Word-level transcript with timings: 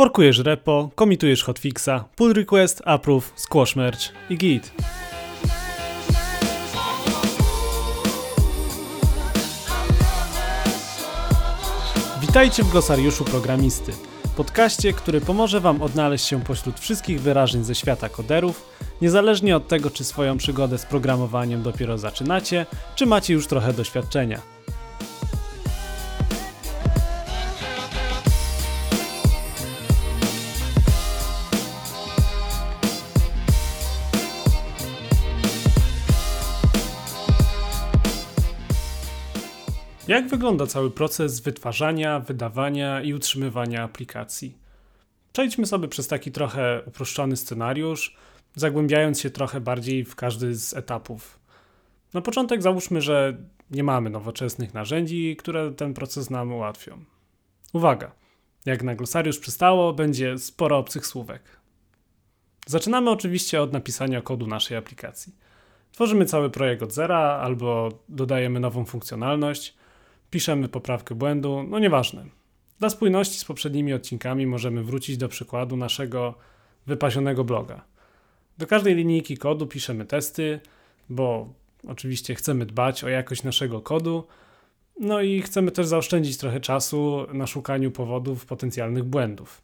Forkujesz 0.00 0.38
repo, 0.38 0.90
komitujesz 0.94 1.42
hotfixa, 1.42 2.04
pull 2.16 2.32
request, 2.32 2.82
approve, 2.84 3.30
squash 3.36 3.76
merge 3.76 4.08
i 4.30 4.36
git. 4.38 4.72
Witajcie 12.20 12.62
w 12.62 12.70
glosariuszu 12.70 13.24
programisty, 13.24 13.92
podcaście, 14.36 14.92
który 14.92 15.20
pomoże 15.20 15.60
Wam 15.60 15.82
odnaleźć 15.82 16.26
się 16.26 16.42
pośród 16.44 16.80
wszystkich 16.80 17.20
wyrażeń 17.20 17.64
ze 17.64 17.74
świata 17.74 18.08
koderów, 18.08 18.70
niezależnie 19.02 19.56
od 19.56 19.68
tego, 19.68 19.90
czy 19.90 20.04
swoją 20.04 20.36
przygodę 20.36 20.78
z 20.78 20.86
programowaniem 20.86 21.62
dopiero 21.62 21.98
zaczynacie, 21.98 22.66
czy 22.94 23.06
macie 23.06 23.34
już 23.34 23.46
trochę 23.46 23.72
doświadczenia. 23.72 24.40
Jak 40.20 40.28
wygląda 40.28 40.66
cały 40.66 40.90
proces 40.90 41.40
wytwarzania, 41.40 42.20
wydawania 42.20 43.02
i 43.02 43.14
utrzymywania 43.14 43.82
aplikacji? 43.82 44.58
Przejdźmy 45.32 45.66
sobie 45.66 45.88
przez 45.88 46.08
taki 46.08 46.32
trochę 46.32 46.82
uproszczony 46.86 47.36
scenariusz, 47.36 48.16
zagłębiając 48.54 49.20
się 49.20 49.30
trochę 49.30 49.60
bardziej 49.60 50.04
w 50.04 50.16
każdy 50.16 50.54
z 50.54 50.74
etapów. 50.74 51.38
Na 52.14 52.20
początek 52.20 52.62
załóżmy, 52.62 53.02
że 53.02 53.36
nie 53.70 53.84
mamy 53.84 54.10
nowoczesnych 54.10 54.74
narzędzi, 54.74 55.36
które 55.36 55.72
ten 55.72 55.94
proces 55.94 56.30
nam 56.30 56.52
ułatwią. 56.52 57.04
Uwaga! 57.72 58.12
Jak 58.66 58.82
na 58.82 58.94
glosariusz 58.94 59.38
przystało, 59.38 59.92
będzie 59.92 60.38
sporo 60.38 60.78
obcych 60.78 61.06
słówek. 61.06 61.42
Zaczynamy 62.66 63.10
oczywiście 63.10 63.62
od 63.62 63.72
napisania 63.72 64.20
kodu 64.20 64.46
naszej 64.46 64.76
aplikacji. 64.76 65.34
Tworzymy 65.92 66.24
cały 66.24 66.50
projekt 66.50 66.82
od 66.82 66.92
zera 66.92 67.18
albo 67.18 67.88
dodajemy 68.08 68.60
nową 68.60 68.84
funkcjonalność, 68.84 69.79
piszemy 70.30 70.68
poprawkę 70.68 71.14
błędu, 71.14 71.64
no 71.68 71.78
nieważne. 71.78 72.24
Dla 72.78 72.90
spójności 72.90 73.38
z 73.38 73.44
poprzednimi 73.44 73.92
odcinkami 73.92 74.46
możemy 74.46 74.84
wrócić 74.84 75.16
do 75.16 75.28
przykładu 75.28 75.76
naszego 75.76 76.34
wypasionego 76.86 77.44
bloga. 77.44 77.84
Do 78.58 78.66
każdej 78.66 78.94
linijki 78.94 79.36
kodu 79.36 79.66
piszemy 79.66 80.06
testy, 80.06 80.60
bo 81.08 81.48
oczywiście 81.88 82.34
chcemy 82.34 82.66
dbać 82.66 83.04
o 83.04 83.08
jakość 83.08 83.42
naszego 83.42 83.80
kodu, 83.80 84.26
no 85.00 85.20
i 85.20 85.42
chcemy 85.42 85.70
też 85.70 85.86
zaoszczędzić 85.86 86.36
trochę 86.36 86.60
czasu 86.60 87.26
na 87.32 87.46
szukaniu 87.46 87.90
powodów 87.90 88.46
potencjalnych 88.46 89.04
błędów. 89.04 89.62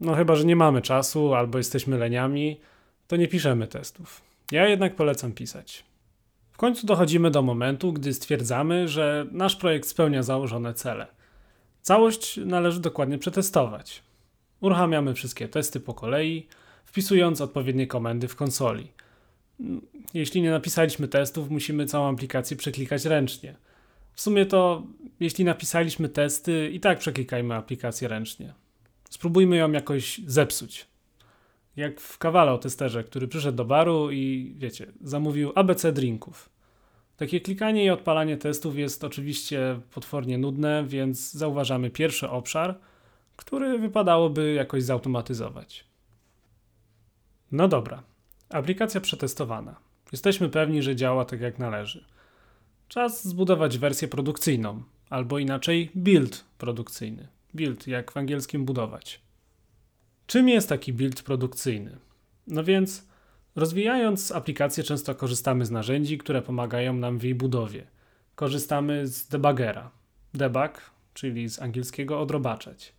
No 0.00 0.14
chyba, 0.14 0.34
że 0.34 0.44
nie 0.44 0.56
mamy 0.56 0.82
czasu 0.82 1.34
albo 1.34 1.58
jesteśmy 1.58 1.98
leniami, 1.98 2.60
to 3.06 3.16
nie 3.16 3.28
piszemy 3.28 3.66
testów. 3.66 4.22
Ja 4.52 4.68
jednak 4.68 4.96
polecam 4.96 5.32
pisać. 5.32 5.84
W 6.52 6.56
końcu 6.56 6.86
dochodzimy 6.86 7.30
do 7.30 7.42
momentu, 7.42 7.92
gdy 7.92 8.14
stwierdzamy, 8.14 8.88
że 8.88 9.26
nasz 9.32 9.56
projekt 9.56 9.88
spełnia 9.88 10.22
założone 10.22 10.74
cele. 10.74 11.06
Całość 11.82 12.36
należy 12.36 12.80
dokładnie 12.80 13.18
przetestować. 13.18 14.02
Uruchamiamy 14.60 15.14
wszystkie 15.14 15.48
testy 15.48 15.80
po 15.80 15.94
kolei, 15.94 16.46
wpisując 16.84 17.40
odpowiednie 17.40 17.86
komendy 17.86 18.28
w 18.28 18.36
konsoli. 18.36 18.88
Jeśli 20.14 20.42
nie 20.42 20.50
napisaliśmy 20.50 21.08
testów, 21.08 21.50
musimy 21.50 21.86
całą 21.86 22.08
aplikację 22.12 22.56
przeklikać 22.56 23.04
ręcznie. 23.04 23.56
W 24.12 24.20
sumie 24.20 24.46
to, 24.46 24.82
jeśli 25.20 25.44
napisaliśmy 25.44 26.08
testy, 26.08 26.70
i 26.72 26.80
tak 26.80 26.98
przeklikajmy 26.98 27.54
aplikację 27.54 28.08
ręcznie. 28.08 28.54
Spróbujmy 29.10 29.56
ją 29.56 29.72
jakoś 29.72 30.20
zepsuć. 30.26 30.86
Jak 31.76 32.00
w 32.00 32.18
kawale 32.18 32.52
o 32.52 32.58
testerze, 32.58 33.04
który 33.04 33.28
przyszedł 33.28 33.56
do 33.56 33.64
baru 33.64 34.10
i, 34.10 34.54
wiecie, 34.56 34.92
zamówił 35.00 35.52
ABC 35.54 35.92
drinków. 35.92 36.48
Takie 37.16 37.40
klikanie 37.40 37.84
i 37.84 37.90
odpalanie 37.90 38.36
testów 38.36 38.76
jest 38.78 39.04
oczywiście 39.04 39.80
potwornie 39.94 40.38
nudne, 40.38 40.84
więc 40.86 41.32
zauważamy 41.32 41.90
pierwszy 41.90 42.28
obszar, 42.28 42.78
który 43.36 43.78
wypadałoby 43.78 44.52
jakoś 44.52 44.82
zautomatyzować. 44.82 45.84
No 47.52 47.68
dobra, 47.68 48.02
aplikacja 48.48 49.00
przetestowana. 49.00 49.76
Jesteśmy 50.12 50.48
pewni, 50.48 50.82
że 50.82 50.96
działa 50.96 51.24
tak 51.24 51.40
jak 51.40 51.58
należy. 51.58 52.04
Czas 52.88 53.28
zbudować 53.28 53.78
wersję 53.78 54.08
produkcyjną, 54.08 54.82
albo 55.10 55.38
inaczej 55.38 55.90
build 55.94 56.44
produkcyjny. 56.58 57.28
Build, 57.54 57.86
jak 57.86 58.12
w 58.12 58.16
angielskim 58.16 58.64
budować. 58.64 59.21
Czym 60.26 60.48
jest 60.48 60.68
taki 60.68 60.92
build 60.92 61.22
produkcyjny? 61.22 61.98
No 62.46 62.64
więc, 62.64 63.06
rozwijając 63.56 64.32
aplikację, 64.32 64.84
często 64.84 65.14
korzystamy 65.14 65.66
z 65.66 65.70
narzędzi, 65.70 66.18
które 66.18 66.42
pomagają 66.42 66.92
nam 66.92 67.18
w 67.18 67.22
jej 67.22 67.34
budowie. 67.34 67.86
Korzystamy 68.34 69.06
z 69.06 69.28
debugera. 69.28 69.90
Debug, 70.34 70.90
czyli 71.14 71.48
z 71.48 71.62
angielskiego 71.62 72.20
odrobaczać. 72.20 72.92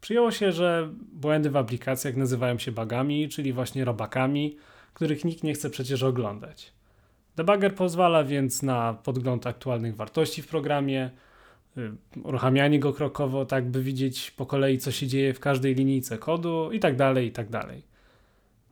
Przyjęło 0.00 0.30
się, 0.30 0.52
że 0.52 0.90
błędy 1.12 1.50
w 1.50 1.56
aplikacjach 1.56 2.16
nazywają 2.16 2.58
się 2.58 2.72
bugami, 2.72 3.28
czyli 3.28 3.52
właśnie 3.52 3.84
robakami, 3.84 4.56
których 4.94 5.24
nikt 5.24 5.42
nie 5.42 5.54
chce 5.54 5.70
przecież 5.70 6.02
oglądać. 6.02 6.72
Debugger 7.36 7.74
pozwala 7.74 8.24
więc 8.24 8.62
na 8.62 8.94
podgląd 8.94 9.46
aktualnych 9.46 9.96
wartości 9.96 10.42
w 10.42 10.48
programie, 10.48 11.10
uruchamianie 12.22 12.80
go 12.80 12.92
krokowo, 12.92 13.46
tak 13.46 13.70
by 13.70 13.82
widzieć 13.82 14.30
po 14.30 14.46
kolei, 14.46 14.78
co 14.78 14.90
się 14.90 15.06
dzieje 15.06 15.34
w 15.34 15.40
każdej 15.40 15.74
linijce 15.74 16.18
kodu 16.18 16.72
i 16.72 16.80
tak 16.80 16.96
dalej, 16.96 17.26
i 17.26 17.32
tak 17.32 17.50
dalej. 17.50 17.82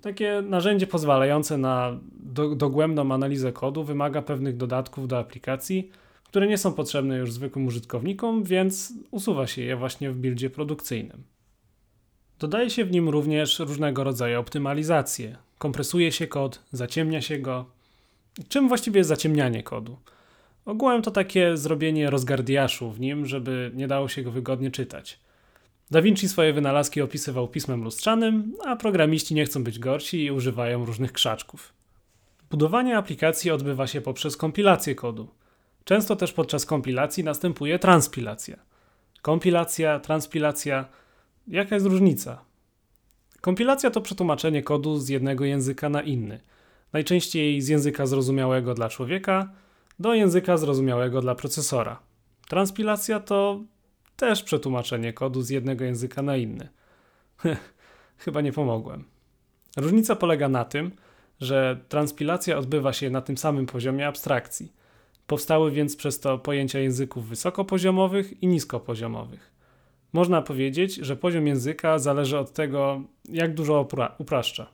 Takie 0.01 0.43
narzędzie 0.43 0.87
pozwalające 0.87 1.59
na 1.59 2.01
do, 2.13 2.55
dogłębną 2.55 3.15
analizę 3.15 3.53
kodu 3.53 3.85
wymaga 3.85 4.23
pewnych 4.23 4.57
dodatków 4.57 5.09
do 5.09 5.19
aplikacji, 5.19 5.91
które 6.25 6.47
nie 6.47 6.59
są 6.59 6.73
potrzebne 6.73 7.19
już 7.19 7.33
zwykłym 7.33 7.67
użytkownikom, 7.67 8.45
więc 8.45 8.93
usuwa 9.11 9.47
się 9.47 9.63
je 9.63 9.77
właśnie 9.77 10.11
w 10.11 10.17
buildzie 10.17 10.51
produkcyjnym. 10.51 11.25
Dodaje 12.39 12.71
się 12.71 12.85
w 12.85 12.91
nim 12.91 13.09
również 13.09 13.59
różnego 13.59 14.05
rodzaju 14.05 14.41
optymalizacje. 14.41 15.37
Kompresuje 15.59 16.13
się 16.13 16.27
kod, 16.27 16.63
zaciemnia 16.73 17.21
się 17.21 17.39
go. 17.39 17.67
Czym 18.49 18.69
właściwie 18.69 18.99
jest 18.99 19.09
zaciemnianie 19.09 19.63
kodu? 19.63 19.97
Ogółem 20.65 21.03
to 21.03 21.11
takie 21.11 21.57
zrobienie 21.57 22.11
rozgardiaszu 22.11 22.91
w 22.91 23.01
nim, 23.01 23.27
żeby 23.27 23.71
nie 23.75 23.89
dało 23.89 24.09
się 24.09 24.23
go 24.23 24.31
wygodnie 24.31 24.71
czytać. 24.71 25.21
Da 25.91 26.03
Vinci 26.03 26.29
swoje 26.29 26.53
wynalazki 26.53 27.03
opisywał 27.03 27.49
pismem 27.49 27.85
lustrzanym, 27.85 28.53
a 28.65 28.77
programiści 28.77 29.35
nie 29.35 29.45
chcą 29.45 29.65
być 29.65 29.79
gorsi 29.79 30.25
i 30.25 30.31
używają 30.31 30.85
różnych 30.85 31.13
krzaczków. 31.13 31.73
Budowanie 32.51 32.97
aplikacji 32.99 33.51
odbywa 33.51 33.87
się 33.87 34.01
poprzez 34.01 34.37
kompilację 34.37 34.95
kodu. 34.95 35.29
Często 35.85 36.17
też 36.17 36.33
podczas 36.33 36.67
kompilacji 36.67 37.25
następuje 37.25 37.79
transpilacja. 37.79 38.57
Kompilacja, 39.23 40.01
transpilacja. 40.01 40.85
Jaka 41.49 41.75
jest 41.75 41.87
różnica? 41.87 42.45
Kompilacja 43.41 43.91
to 43.91 44.01
przetłumaczenie 44.01 44.63
kodu 44.63 44.99
z 44.99 45.09
jednego 45.09 45.45
języka 45.45 45.89
na 45.89 46.03
inny, 46.03 46.41
najczęściej 46.93 47.61
z 47.61 47.69
języka 47.69 48.07
zrozumiałego 48.07 48.75
dla 48.75 48.89
człowieka 48.89 49.53
do 49.99 50.15
języka 50.15 50.57
zrozumiałego 50.57 51.21
dla 51.21 51.35
procesora. 51.35 52.01
Transpilacja 52.49 53.21
to 53.21 53.61
też 54.17 54.43
przetłumaczenie 54.43 55.13
kodu 55.13 55.43
z 55.43 55.51
jednego 55.51 55.85
języka 55.85 56.23
na 56.23 56.37
inny. 56.37 56.69
Chyba 58.25 58.41
nie 58.41 58.53
pomogłem. 58.53 59.05
Różnica 59.77 60.17
polega 60.17 60.49
na 60.49 60.65
tym, 60.65 60.93
że 61.41 61.81
transpilacja 61.89 62.59
odbywa 62.59 62.93
się 62.93 63.11
na 63.11 63.21
tym 63.21 63.39
samym 63.39 63.67
poziomie 63.67 64.07
abstrakcji. 64.07 64.73
Powstały 65.27 65.71
więc 65.71 65.97
przez 65.97 66.21
to 66.21 66.39
pojęcia 66.39 66.79
języków 66.79 67.29
wysokopoziomowych 67.29 68.43
i 68.43 68.47
niskopoziomowych. 68.47 69.55
Można 70.13 70.43
powiedzieć, 70.43 70.95
że 70.95 71.17
poziom 71.17 71.47
języka 71.47 71.99
zależy 71.99 72.39
od 72.39 72.53
tego, 72.53 73.03
jak 73.29 73.55
dużo 73.55 73.85
upra- 73.85 74.13
upraszcza. 74.19 74.67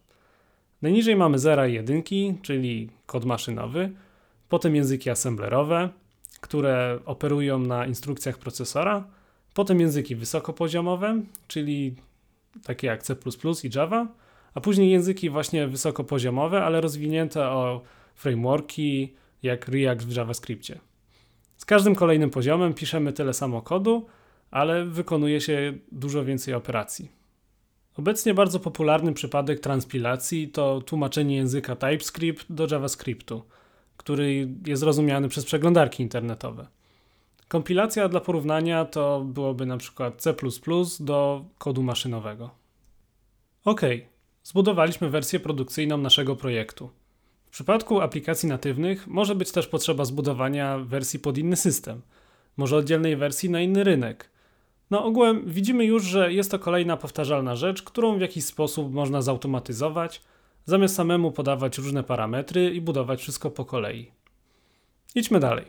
Najniżej 0.82 1.16
mamy 1.16 1.38
zera 1.38 1.68
i 1.68 1.74
jedynki, 1.74 2.34
czyli 2.42 2.90
kod 3.06 3.24
maszynowy, 3.24 3.90
potem 4.50 4.76
języki 4.76 5.10
assemblerowe, 5.10 5.88
które 6.40 6.98
operują 7.04 7.58
na 7.58 7.86
instrukcjach 7.86 8.38
procesora, 8.38 9.04
potem 9.54 9.80
języki 9.80 10.16
wysokopoziomowe, 10.16 11.22
czyli 11.48 11.94
takie 12.64 12.86
jak 12.86 13.02
C 13.02 13.16
i 13.64 13.70
Java, 13.74 14.06
a 14.54 14.60
później 14.60 14.90
języki 14.90 15.30
właśnie 15.30 15.66
wysokopoziomowe, 15.66 16.64
ale 16.64 16.80
rozwinięte 16.80 17.48
o 17.48 17.82
frameworki 18.14 19.14
jak 19.42 19.68
React 19.68 20.06
w 20.06 20.16
JavaScriptie. 20.16 20.78
Z 21.56 21.64
każdym 21.64 21.94
kolejnym 21.94 22.30
poziomem 22.30 22.74
piszemy 22.74 23.12
tyle 23.12 23.34
samo 23.34 23.62
kodu, 23.62 24.06
ale 24.50 24.84
wykonuje 24.84 25.40
się 25.40 25.72
dużo 25.92 26.24
więcej 26.24 26.54
operacji. 26.54 27.08
Obecnie 27.96 28.34
bardzo 28.34 28.60
popularny 28.60 29.12
przypadek 29.12 29.60
transpilacji 29.60 30.48
to 30.48 30.80
tłumaczenie 30.80 31.36
języka 31.36 31.76
TypeScript 31.76 32.52
do 32.52 32.66
JavaScriptu, 32.70 33.42
który 34.00 34.48
jest 34.66 34.82
rozumiany 34.82 35.28
przez 35.28 35.44
przeglądarki 35.44 36.02
internetowe. 36.02 36.66
Kompilacja 37.48 38.08
dla 38.08 38.20
porównania 38.20 38.84
to 38.84 39.20
byłoby 39.24 39.66
na 39.66 39.76
przykład 39.76 40.22
C 40.22 40.34
do 41.00 41.44
kodu 41.58 41.82
maszynowego. 41.82 42.50
Ok, 43.64 43.80
zbudowaliśmy 44.44 45.10
wersję 45.10 45.40
produkcyjną 45.40 45.98
naszego 45.98 46.36
projektu. 46.36 46.90
W 47.46 47.50
przypadku 47.50 48.00
aplikacji 48.00 48.48
natywnych 48.48 49.06
może 49.06 49.34
być 49.34 49.52
też 49.52 49.66
potrzeba 49.66 50.04
zbudowania 50.04 50.78
wersji 50.78 51.18
pod 51.18 51.38
inny 51.38 51.56
system, 51.56 52.00
może 52.56 52.76
oddzielnej 52.76 53.16
wersji 53.16 53.50
na 53.50 53.60
inny 53.60 53.84
rynek. 53.84 54.30
No 54.90 55.04
ogółem 55.04 55.42
widzimy 55.46 55.84
już, 55.84 56.04
że 56.04 56.32
jest 56.32 56.50
to 56.50 56.58
kolejna 56.58 56.96
powtarzalna 56.96 57.56
rzecz, 57.56 57.82
którą 57.82 58.18
w 58.18 58.20
jakiś 58.20 58.44
sposób 58.44 58.92
można 58.92 59.22
zautomatyzować, 59.22 60.22
zamiast 60.64 60.94
samemu 60.94 61.32
podawać 61.32 61.78
różne 61.78 62.02
parametry 62.02 62.70
i 62.70 62.80
budować 62.80 63.20
wszystko 63.20 63.50
po 63.50 63.64
kolei. 63.64 64.10
Idźmy 65.14 65.40
dalej. 65.40 65.64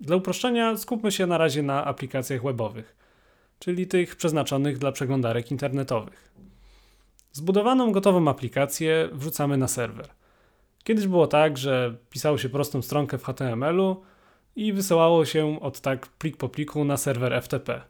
Dla 0.00 0.16
uproszczenia 0.16 0.76
skupmy 0.76 1.12
się 1.12 1.26
na 1.26 1.38
razie 1.38 1.62
na 1.62 1.84
aplikacjach 1.84 2.42
webowych, 2.42 2.96
czyli 3.58 3.86
tych 3.86 4.16
przeznaczonych 4.16 4.78
dla 4.78 4.92
przeglądarek 4.92 5.50
internetowych. 5.50 6.32
Zbudowaną 7.32 7.92
gotową 7.92 8.28
aplikację 8.28 9.08
wrzucamy 9.12 9.56
na 9.56 9.68
serwer. 9.68 10.08
Kiedyś 10.84 11.06
było 11.06 11.26
tak, 11.26 11.58
że 11.58 11.96
pisało 12.10 12.38
się 12.38 12.48
prostą 12.48 12.82
stronkę 12.82 13.18
w 13.18 13.24
HTML-u 13.24 14.02
i 14.56 14.72
wysyłało 14.72 15.24
się 15.24 15.60
od 15.60 15.80
tak 15.80 16.06
plik 16.06 16.36
po 16.36 16.48
pliku 16.48 16.84
na 16.84 16.96
serwer 16.96 17.42
FTP. 17.42 17.82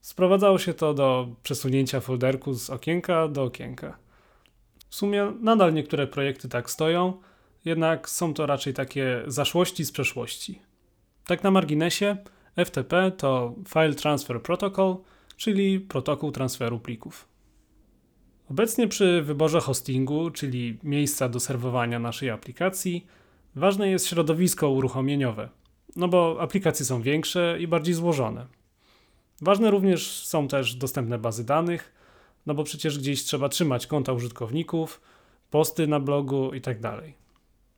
Sprowadzało 0.00 0.58
się 0.58 0.74
to 0.74 0.94
do 0.94 1.28
przesunięcia 1.42 2.00
folderku 2.00 2.54
z 2.54 2.70
okienka 2.70 3.28
do 3.28 3.42
okienka. 3.42 3.98
W 4.88 4.94
sumie 4.94 5.32
nadal 5.40 5.74
niektóre 5.74 6.06
projekty 6.06 6.48
tak 6.48 6.70
stoją, 6.70 7.20
jednak 7.64 8.10
są 8.10 8.34
to 8.34 8.46
raczej 8.46 8.74
takie 8.74 9.22
zaszłości 9.26 9.84
z 9.84 9.92
przeszłości. 9.92 10.62
Tak 11.26 11.42
na 11.42 11.50
marginesie, 11.50 12.16
FTP 12.64 13.10
to 13.10 13.54
File 13.68 13.94
Transfer 13.94 14.42
Protocol, 14.42 14.96
czyli 15.36 15.80
protokół 15.80 16.32
transferu 16.32 16.78
plików. 16.80 17.28
Obecnie 18.50 18.88
przy 18.88 19.22
wyborze 19.22 19.60
hostingu, 19.60 20.30
czyli 20.30 20.78
miejsca 20.82 21.28
do 21.28 21.40
serwowania 21.40 21.98
naszej 21.98 22.30
aplikacji, 22.30 23.06
ważne 23.54 23.90
jest 23.90 24.06
środowisko 24.06 24.70
uruchomieniowe, 24.70 25.48
no 25.96 26.08
bo 26.08 26.36
aplikacje 26.40 26.86
są 26.86 27.02
większe 27.02 27.56
i 27.60 27.66
bardziej 27.66 27.94
złożone. 27.94 28.46
Ważne 29.40 29.70
również 29.70 30.26
są 30.26 30.48
też 30.48 30.74
dostępne 30.74 31.18
bazy 31.18 31.44
danych, 31.44 31.92
no 32.46 32.54
bo 32.54 32.64
przecież 32.64 32.98
gdzieś 32.98 33.24
trzeba 33.24 33.48
trzymać 33.48 33.86
konta 33.86 34.12
użytkowników, 34.12 35.00
posty 35.50 35.86
na 35.86 36.00
blogu 36.00 36.54
itd. 36.54 36.80
Tak 36.80 37.04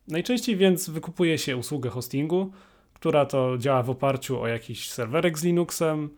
Najczęściej 0.09 0.56
więc 0.56 0.91
wykupuje 0.91 1.38
się 1.38 1.56
usługę 1.56 1.91
hostingu, 1.91 2.53
która 2.94 3.26
to 3.26 3.59
działa 3.59 3.82
w 3.82 3.91
oparciu 3.91 4.41
o 4.41 4.47
jakiś 4.47 4.91
serwerek 4.91 5.38
z 5.38 5.44
Linuxem, 5.44 6.11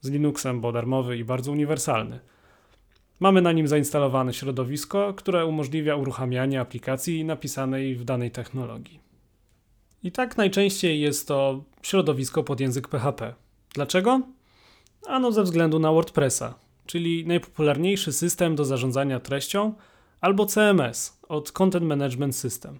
z 0.00 0.10
Linuxem, 0.10 0.60
bo 0.60 0.72
darmowy 0.72 1.18
i 1.18 1.24
bardzo 1.24 1.52
uniwersalny. 1.52 2.20
Mamy 3.20 3.42
na 3.42 3.52
nim 3.52 3.68
zainstalowane 3.68 4.34
środowisko, 4.34 5.14
które 5.14 5.46
umożliwia 5.46 5.96
uruchamianie 5.96 6.60
aplikacji 6.60 7.24
napisanej 7.24 7.96
w 7.96 8.04
danej 8.04 8.30
technologii. 8.30 9.00
I 10.02 10.12
tak 10.12 10.36
najczęściej 10.36 11.00
jest 11.00 11.28
to 11.28 11.64
środowisko 11.82 12.42
pod 12.44 12.60
język 12.60 12.88
PHP. 12.88 13.34
Dlaczego? 13.74 14.20
Ano 15.06 15.32
ze 15.32 15.42
względu 15.42 15.78
na 15.78 15.92
WordPressa, 15.92 16.54
czyli 16.88 17.26
najpopularniejszy 17.26 18.12
system 18.12 18.56
do 18.56 18.64
zarządzania 18.64 19.20
treścią, 19.20 19.74
albo 20.20 20.46
CMS 20.46 21.18
od 21.28 21.52
Content 21.52 21.86
Management 21.86 22.36
System. 22.36 22.78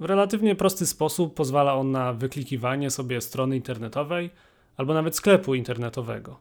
W 0.00 0.04
relatywnie 0.04 0.54
prosty 0.54 0.86
sposób 0.86 1.34
pozwala 1.34 1.74
on 1.74 1.90
na 1.90 2.12
wyklikiwanie 2.12 2.90
sobie 2.90 3.20
strony 3.20 3.56
internetowej 3.56 4.30
albo 4.76 4.94
nawet 4.94 5.16
sklepu 5.16 5.54
internetowego. 5.54 6.38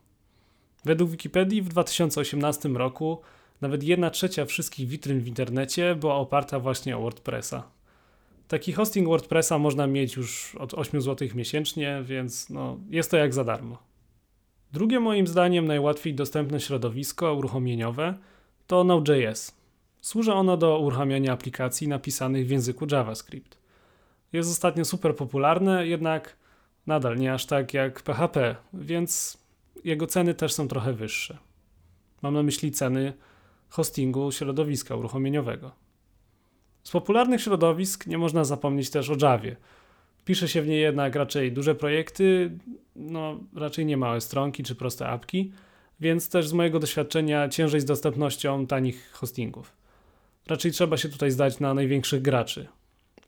Według 0.85 1.09
Wikipedii 1.09 1.61
w 1.61 1.69
2018 1.69 2.69
roku 2.69 3.21
nawet 3.61 3.83
1 3.83 4.11
trzecia 4.11 4.45
wszystkich 4.45 4.87
witryn 4.87 5.19
w 5.19 5.27
internecie 5.27 5.95
była 5.95 6.15
oparta 6.15 6.59
właśnie 6.59 6.97
o 6.97 7.01
WordPressa. 7.01 7.63
Taki 8.47 8.73
hosting 8.73 9.07
WordPressa 9.07 9.59
można 9.59 9.87
mieć 9.87 10.15
już 10.15 10.55
od 10.55 10.73
8 10.73 11.01
zł 11.01 11.27
miesięcznie, 11.35 12.03
więc 12.05 12.49
no, 12.49 12.77
jest 12.89 13.11
to 13.11 13.17
jak 13.17 13.33
za 13.33 13.43
darmo. 13.43 13.92
Drugie 14.73 14.99
moim 14.99 15.27
zdaniem 15.27 15.65
najłatwiej 15.65 16.13
dostępne 16.13 16.59
środowisko 16.59 17.33
uruchomieniowe 17.33 18.17
to 18.67 18.83
Node.js. 18.83 19.55
Służy 20.01 20.33
ono 20.33 20.57
do 20.57 20.79
uruchamiania 20.79 21.33
aplikacji 21.33 21.87
napisanych 21.87 22.47
w 22.47 22.49
języku 22.49 22.85
JavaScript. 22.91 23.57
Jest 24.33 24.51
ostatnio 24.51 24.85
super 24.85 25.15
popularne, 25.15 25.87
jednak 25.87 26.37
nadal 26.87 27.17
nie 27.17 27.33
aż 27.33 27.45
tak 27.45 27.73
jak 27.73 28.01
PHP, 28.01 28.55
więc 28.73 29.37
jego 29.83 30.07
ceny 30.07 30.33
też 30.33 30.53
są 30.53 30.67
trochę 30.67 30.93
wyższe. 30.93 31.37
Mam 32.21 32.33
na 32.33 32.43
myśli 32.43 32.71
ceny 32.71 33.13
hostingu 33.69 34.31
środowiska 34.31 34.95
uruchomieniowego. 34.95 35.71
Z 36.83 36.91
popularnych 36.91 37.41
środowisk 37.41 38.07
nie 38.07 38.17
można 38.17 38.43
zapomnieć 38.43 38.89
też 38.89 39.09
o 39.09 39.15
Javie. 39.21 39.55
Pisze 40.25 40.47
się 40.47 40.61
w 40.61 40.67
niej 40.67 40.81
jednak 40.81 41.15
raczej 41.15 41.51
duże 41.51 41.75
projekty, 41.75 42.51
no 42.95 43.39
raczej 43.55 43.85
nie 43.85 43.97
małe 43.97 44.21
stronki 44.21 44.63
czy 44.63 44.75
proste 44.75 45.07
apki, 45.07 45.51
więc 45.99 46.29
też 46.29 46.47
z 46.47 46.53
mojego 46.53 46.79
doświadczenia 46.79 47.49
ciężej 47.49 47.81
z 47.81 47.85
dostępnością 47.85 48.67
tanich 48.67 49.11
hostingów. 49.11 49.73
Raczej 50.47 50.71
trzeba 50.71 50.97
się 50.97 51.09
tutaj 51.09 51.31
zdać 51.31 51.59
na 51.59 51.73
największych 51.73 52.21
graczy. 52.21 52.67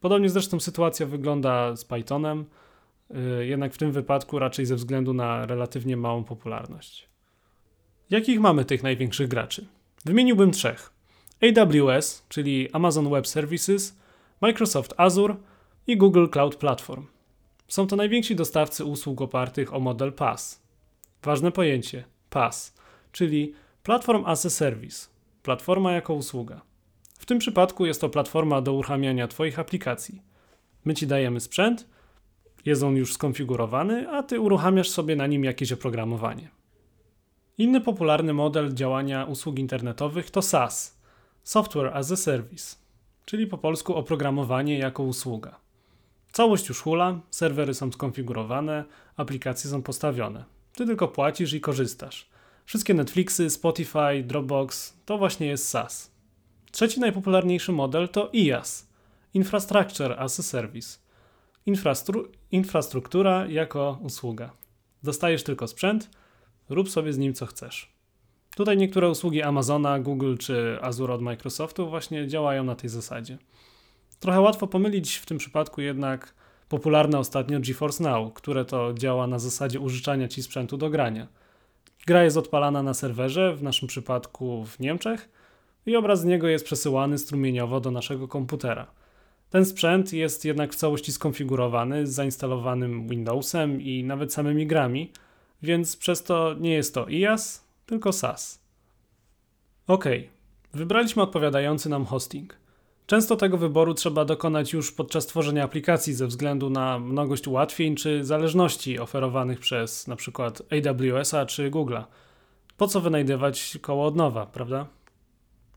Podobnie 0.01 0.29
zresztą 0.29 0.59
sytuacja 0.59 1.05
wygląda 1.05 1.75
z 1.75 1.85
Pythonem, 1.85 2.45
y, 3.39 3.45
jednak 3.45 3.73
w 3.73 3.77
tym 3.77 3.91
wypadku 3.91 4.39
raczej 4.39 4.65
ze 4.65 4.75
względu 4.75 5.13
na 5.13 5.45
relatywnie 5.45 5.97
małą 5.97 6.23
popularność. 6.23 7.07
Jakich 8.09 8.39
mamy 8.39 8.65
tych 8.65 8.83
największych 8.83 9.27
graczy? 9.27 9.67
Wymieniłbym 10.05 10.51
trzech. 10.51 10.91
AWS, 11.41 12.25
czyli 12.29 12.71
Amazon 12.71 13.09
Web 13.09 13.27
Services, 13.27 13.97
Microsoft 14.41 14.93
Azure 14.97 15.35
i 15.87 15.97
Google 15.97 16.27
Cloud 16.27 16.55
Platform. 16.55 17.05
Są 17.67 17.87
to 17.87 17.95
najwięksi 17.95 18.35
dostawcy 18.35 18.85
usług 18.85 19.21
opartych 19.21 19.73
o 19.73 19.79
model 19.79 20.13
PaaS. 20.13 20.61
Ważne 21.23 21.51
pojęcie 21.51 22.03
PaaS, 22.29 22.75
czyli 23.11 23.53
Platform 23.83 24.23
as 24.25 24.45
a 24.45 24.49
Service, 24.49 25.07
platforma 25.43 25.91
jako 25.91 26.13
usługa. 26.13 26.61
W 27.19 27.25
tym 27.25 27.39
przypadku 27.39 27.85
jest 27.85 28.01
to 28.01 28.09
platforma 28.09 28.61
do 28.61 28.73
uruchamiania 28.73 29.27
Twoich 29.27 29.59
aplikacji. 29.59 30.21
My 30.85 30.93
Ci 30.93 31.07
dajemy 31.07 31.39
sprzęt, 31.39 31.87
jest 32.65 32.83
on 32.83 32.95
już 32.95 33.13
skonfigurowany, 33.13 34.09
a 34.09 34.23
Ty 34.23 34.39
uruchamiasz 34.39 34.89
sobie 34.89 35.15
na 35.15 35.27
nim 35.27 35.43
jakieś 35.43 35.71
oprogramowanie. 35.71 36.49
Inny 37.57 37.81
popularny 37.81 38.33
model 38.33 38.73
działania 38.73 39.25
usług 39.25 39.59
internetowych 39.59 40.31
to 40.31 40.41
SaaS 40.41 41.01
Software 41.43 41.91
as 41.93 42.11
a 42.11 42.15
Service, 42.15 42.75
czyli 43.25 43.47
po 43.47 43.57
polsku 43.57 43.95
oprogramowanie 43.95 44.77
jako 44.77 45.03
usługa. 45.03 45.64
Całość 46.35 46.69
już 46.69 46.81
hula, 46.81 47.19
serwery 47.31 47.73
są 47.73 47.91
skonfigurowane, 47.91 48.83
aplikacje 49.17 49.69
są 49.69 49.81
postawione. 49.81 50.45
Ty 50.73 50.85
tylko 50.85 51.07
płacisz 51.07 51.53
i 51.53 51.61
korzystasz. 51.61 52.29
Wszystkie 52.65 52.93
Netflixy, 52.93 53.49
Spotify, 53.49 54.23
Dropbox 54.23 54.97
to 55.05 55.17
właśnie 55.17 55.47
jest 55.47 55.67
SaaS. 55.69 56.11
Trzeci 56.71 56.99
najpopularniejszy 56.99 57.71
model 57.71 58.09
to 58.09 58.29
IaaS 58.33 58.89
Infrastructure 59.33 60.15
as 60.19 60.39
a 60.39 60.43
Service. 60.43 60.99
Infrastru 61.65 62.27
infrastruktura 62.51 63.45
jako 63.47 63.99
usługa. 64.01 64.51
Dostajesz 65.03 65.43
tylko 65.43 65.67
sprzęt, 65.67 66.09
rób 66.69 66.89
sobie 66.89 67.13
z 67.13 67.17
nim 67.17 67.33
co 67.33 67.45
chcesz. 67.45 67.93
Tutaj 68.55 68.77
niektóre 68.77 69.09
usługi 69.09 69.41
Amazona, 69.41 69.99
Google 69.99 70.37
czy 70.37 70.77
Azure 70.81 71.13
od 71.13 71.21
Microsoftu 71.21 71.89
właśnie 71.89 72.27
działają 72.27 72.63
na 72.63 72.75
tej 72.75 72.89
zasadzie. 72.89 73.37
Trochę 74.19 74.39
łatwo 74.39 74.67
pomylić 74.67 75.15
w 75.15 75.25
tym 75.25 75.37
przypadku 75.37 75.81
jednak 75.81 76.33
popularne 76.69 77.19
ostatnio 77.19 77.59
GeForce 77.59 78.03
Now, 78.03 78.33
które 78.33 78.65
to 78.65 78.93
działa 78.93 79.27
na 79.27 79.39
zasadzie 79.39 79.79
użyczania 79.79 80.27
ci 80.27 80.43
sprzętu 80.43 80.77
do 80.77 80.89
grania. 80.89 81.27
Gra 82.07 82.23
jest 82.23 82.37
odpalana 82.37 82.83
na 82.83 82.93
serwerze, 82.93 83.55
w 83.55 83.63
naszym 83.63 83.87
przypadku 83.87 84.65
w 84.65 84.79
Niemczech, 84.79 85.29
i 85.85 85.95
obraz 85.95 86.21
z 86.21 86.25
niego 86.25 86.47
jest 86.47 86.65
przesyłany 86.65 87.17
strumieniowo 87.17 87.79
do 87.79 87.91
naszego 87.91 88.27
komputera. 88.27 88.87
Ten 89.49 89.65
sprzęt 89.65 90.13
jest 90.13 90.45
jednak 90.45 90.73
w 90.73 90.75
całości 90.75 91.11
skonfigurowany 91.11 92.07
z 92.07 92.13
zainstalowanym 92.13 93.07
Windowsem 93.07 93.81
i 93.81 94.03
nawet 94.03 94.33
samymi 94.33 94.67
grami, 94.67 95.11
więc 95.61 95.97
przez 95.97 96.23
to 96.23 96.55
nie 96.59 96.73
jest 96.73 96.93
to 96.93 97.09
IaaS, 97.09 97.65
tylko 97.85 98.13
SaaS. 98.13 98.59
Ok, 99.87 100.05
wybraliśmy 100.73 101.23
odpowiadający 101.23 101.89
nam 101.89 102.05
hosting. 102.05 102.64
Często 103.07 103.35
tego 103.35 103.57
wyboru 103.57 103.93
trzeba 103.93 104.25
dokonać 104.25 104.73
już 104.73 104.91
podczas 104.91 105.27
tworzenia 105.27 105.63
aplikacji 105.63 106.13
ze 106.13 106.27
względu 106.27 106.69
na 106.69 106.99
mnogość 106.99 107.47
ułatwień 107.47 107.95
czy 107.95 108.23
zależności 108.23 108.99
oferowanych 108.99 109.59
przez 109.59 110.07
np. 110.07 110.51
AWS-a 110.69 111.45
czy 111.45 111.71
Google'a. 111.71 112.03
Po 112.77 112.87
co 112.87 113.01
wynajdywać 113.01 113.77
koło 113.81 114.05
od 114.05 114.15
nowa, 114.15 114.45
prawda? 114.45 114.87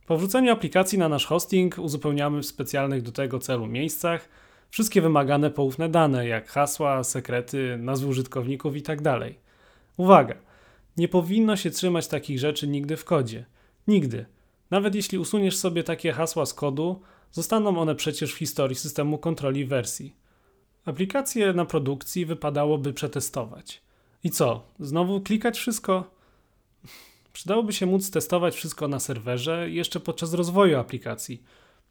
Po 0.07 0.17
wrzuceniu 0.17 0.53
aplikacji 0.53 0.99
na 0.99 1.09
nasz 1.09 1.27
hosting 1.27 1.79
uzupełniamy 1.79 2.41
w 2.41 2.47
specjalnych 2.47 3.03
do 3.03 3.13
tego 3.13 3.39
celu 3.39 3.67
miejscach 3.67 4.29
wszystkie 4.71 5.01
wymagane 5.01 5.51
poufne 5.51 5.89
dane, 5.89 6.29
jak 6.29 6.49
hasła, 6.49 7.05
sekrety, 7.05 7.77
nazwy 7.79 8.07
użytkowników 8.07 8.77
itd. 8.77 9.03
Tak 9.03 9.23
Uwaga! 9.97 10.35
Nie 10.97 11.09
powinno 11.09 11.57
się 11.57 11.71
trzymać 11.71 12.09
takich 12.09 12.39
rzeczy 12.39 12.69
nigdy 12.69 12.97
w 12.97 13.05
kodzie. 13.05 13.45
Nigdy. 13.89 14.27
Nawet 14.71 14.95
jeśli 14.95 15.19
usuniesz 15.19 15.57
sobie 15.57 15.85
takie 15.85 16.13
hasła 16.13 16.47
z 16.47 16.55
kodu, 16.55 17.01
zostaną 17.33 17.79
one 17.81 17.95
przecież 17.95 18.35
w 18.35 18.39
historii 18.39 18.77
systemu 18.77 19.19
kontroli 19.19 19.65
wersji. 19.65 20.15
Aplikacje 20.85 21.53
na 21.53 21.65
produkcji 21.65 22.27
wypadałoby 22.27 22.93
przetestować. 22.93 23.83
I 24.25 24.31
co? 24.31 24.65
Znowu 24.81 25.21
klikać 25.21 25.59
wszystko? 25.59 26.11
Przydałoby 27.33 27.73
się 27.73 27.87
móc 27.87 28.11
testować 28.11 28.55
wszystko 28.55 28.89
na 28.89 29.01
serwerze 29.01 29.71
jeszcze 29.71 30.01
podczas 30.01 30.35
rozwoju 30.35 30.79
aplikacji. 30.79 31.43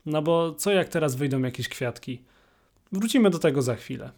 No 0.06 0.22
bo 0.22 0.54
co 0.54 0.72
jak 0.72 0.90
teraz 0.90 1.16
wyjdą 1.16 1.42
jakieś 1.42 1.70
kwiatki? 1.70 2.22
Wrócimy 2.92 3.30
do 3.30 3.40
tego 3.40 3.62
za 3.62 3.76
chwilę. 3.76 4.12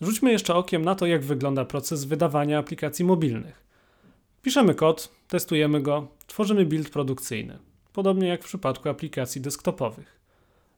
Rzućmy 0.00 0.32
jeszcze 0.32 0.54
okiem 0.54 0.84
na 0.84 0.94
to, 0.94 1.06
jak 1.06 1.24
wygląda 1.24 1.64
proces 1.64 2.04
wydawania 2.04 2.58
aplikacji 2.58 3.04
mobilnych. 3.04 3.64
Piszemy 4.42 4.74
kod, 4.74 5.10
testujemy 5.28 5.80
go, 5.80 6.08
tworzymy 6.26 6.66
build 6.66 6.90
produkcyjny, 6.90 7.58
podobnie 7.92 8.28
jak 8.28 8.42
w 8.42 8.46
przypadku 8.46 8.88
aplikacji 8.88 9.40
desktopowych. 9.40 10.19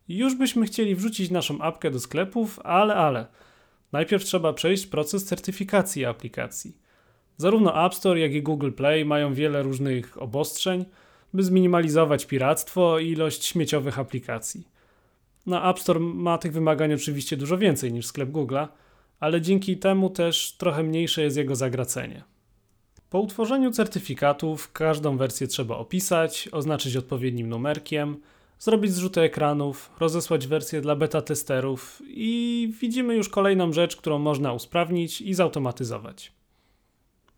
Już 0.08 0.34
byśmy 0.34 0.66
chcieli 0.66 0.94
wrzucić 0.94 1.30
naszą 1.30 1.60
apkę 1.60 1.90
do 1.90 2.00
sklepów, 2.00 2.60
ale 2.64 2.94
ale. 2.94 3.26
Najpierw 3.92 4.24
trzeba 4.24 4.52
przejść 4.52 4.86
proces 4.86 5.24
certyfikacji 5.24 6.04
aplikacji. 6.04 6.76
Zarówno 7.36 7.86
App 7.86 7.94
Store, 7.94 8.20
jak 8.20 8.32
i 8.32 8.42
Google 8.42 8.72
Play 8.72 9.04
mają 9.04 9.34
wiele 9.34 9.62
różnych 9.62 10.22
obostrzeń, 10.22 10.84
by 11.34 11.42
zminimalizować 11.42 12.26
piractwo 12.26 12.98
i 12.98 13.08
ilość 13.10 13.44
śmieciowych 13.44 13.98
aplikacji. 13.98 14.68
Na 15.46 15.70
App 15.70 15.80
Store 15.80 16.00
ma 16.00 16.38
tych 16.38 16.52
wymagań 16.52 16.94
oczywiście 16.94 17.36
dużo 17.36 17.58
więcej 17.58 17.92
niż 17.92 18.06
sklep 18.06 18.30
Google'a, 18.30 18.68
ale 19.20 19.40
dzięki 19.40 19.76
temu 19.76 20.10
też 20.10 20.56
trochę 20.58 20.82
mniejsze 20.82 21.22
jest 21.22 21.36
jego 21.36 21.56
zagracenie. 21.56 22.24
Po 23.10 23.20
utworzeniu 23.20 23.70
certyfikatów 23.70 24.72
każdą 24.72 25.16
wersję 25.16 25.46
trzeba 25.46 25.76
opisać, 25.76 26.48
oznaczyć 26.52 26.96
odpowiednim 26.96 27.48
numerkiem, 27.48 28.16
zrobić 28.62 28.92
zrzuty 28.92 29.20
ekranów, 29.20 29.90
rozesłać 30.00 30.46
wersję 30.46 30.80
dla 30.80 30.96
beta 30.96 31.22
testerów 31.22 32.02
i 32.06 32.72
widzimy 32.80 33.14
już 33.14 33.28
kolejną 33.28 33.72
rzecz, 33.72 33.96
którą 33.96 34.18
można 34.18 34.52
usprawnić 34.52 35.20
i 35.20 35.34
zautomatyzować. 35.34 36.32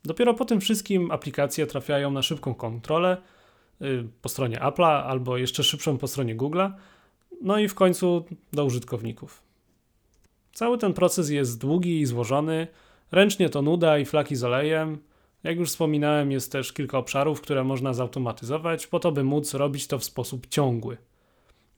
Dopiero 0.05 0.35
po 0.35 0.45
tym 0.45 0.61
wszystkim 0.61 1.11
aplikacje 1.11 1.67
trafiają 1.67 2.11
na 2.11 2.23
szybką 2.23 2.55
kontrolę 2.55 3.17
y, 3.83 4.05
po 4.23 4.29
stronie 4.29 4.59
Apple'a 4.59 5.03
albo 5.03 5.37
jeszcze 5.37 5.65
szybszą 5.65 5.99
po 5.99 6.09
stronie 6.09 6.37
Google'a, 6.37 6.73
no 7.43 7.59
i 7.59 7.69
w 7.69 7.75
końcu 7.75 8.25
do 8.53 8.65
użytkowników. 8.65 9.43
Cały 10.53 10.79
ten 10.79 10.93
proces 10.93 11.31
jest 11.31 11.61
długi 11.61 12.01
i 12.01 12.07
złożony, 12.07 12.67
ręcznie 13.13 13.49
to 13.49 13.63
nuda 13.63 13.99
i 13.99 14.05
flaki 14.05 14.37
z 14.37 14.45
olejem. 14.45 14.99
Jak 15.43 15.57
już 15.57 15.69
wspominałem, 15.69 16.33
jest 16.33 16.53
też 16.53 16.73
kilka 16.73 16.99
obszarów, 16.99 17.41
które 17.41 17.65
można 17.65 17.95
zautomatyzować, 17.95 18.87
po 18.87 19.01
to, 19.01 19.13
by 19.13 19.25
móc 19.25 19.55
robić 19.55 19.87
to 19.87 19.99
w 19.99 20.05
sposób 20.05 20.47
ciągły. 20.47 20.97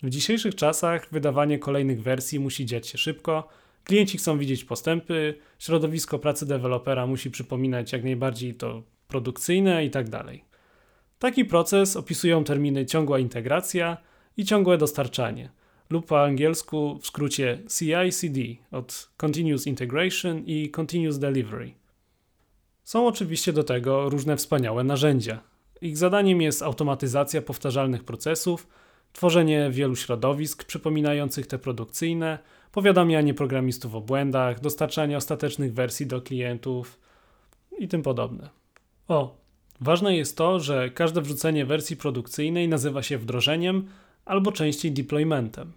W 0.03 0.09
dzisiejszych 0.09 0.55
czasach 0.55 1.09
wydawanie 1.12 1.59
kolejnych 1.59 2.03
wersji 2.03 2.41
musi 2.41 2.67
dziać 2.67 2.87
się 2.87 2.99
szybko, 2.99 3.49
klienci 3.85 4.19
chcą 4.19 4.38
widzieć 4.38 4.65
postępy, 4.65 5.35
środowisko 5.59 6.19
pracy 6.19 6.47
dewelopera 6.47 7.07
musi 7.07 7.31
przypominać 7.31 7.93
jak 7.93 8.05
najbardziej 8.05 8.55
to 8.55 8.83
produkcyjne 9.09 9.85
itd. 9.85 10.11
Tak 10.11 10.26
Taki 11.19 11.45
proces 11.45 11.97
opisują 11.97 12.45
terminy 12.45 12.87
ciągła 12.87 13.19
integracja 13.19 13.97
i 14.37 14.45
ciągłe 14.45 14.79
dostarczanie, 14.79 15.50
lub 15.91 16.07
po 16.07 16.25
angielsku 16.25 16.99
w 17.03 17.07
skrócie 17.07 17.59
CI/CD 17.69 18.41
od 18.71 19.11
Continuous 19.17 19.67
Integration 19.67 20.43
i 20.47 20.71
Continuous 20.71 21.19
Delivery. 21.19 21.75
Są 22.85 23.07
oczywiście 23.07 23.53
do 23.53 23.65
tego 23.65 24.09
różne 24.09 24.37
wspaniałe 24.37 24.85
narzędzia. 24.85 25.41
Ich 25.81 25.97
zadaniem 25.97 26.43
jest 26.43 26.62
automatyzacja 26.62 27.43
powtarzalnych 27.43 28.05
procesów, 28.05 28.67
tworzenie 29.13 29.71
wielu 29.71 29.97
środowisk 29.97 30.65
przypominających 30.65 31.47
te 31.47 31.59
produkcyjne, 31.59 32.39
powiadamianie 32.73 33.35
programistów 33.35 33.95
o 33.95 34.01
błędach, 34.01 34.61
dostarczanie 34.61 35.17
ostatecznych 35.17 35.75
wersji 35.75 36.07
do 36.07 36.23
klientów 36.23 36.99
i 37.79 37.89
tym 37.89 38.03
podobne. 38.03 38.49
O, 39.09 39.37
ważne 39.81 40.17
jest 40.17 40.37
to, 40.37 40.61
że 40.61 40.91
każde 40.91 41.23
wrzucenie 41.23 41.67
wersji 41.67 41.97
produkcyjnej 41.97 42.69
nazywa 42.69 43.03
się 43.03 43.19
wdrożeniem 43.19 43.89
albo 44.25 44.53
częściej 44.53 44.93
deploymentem. 44.93 45.73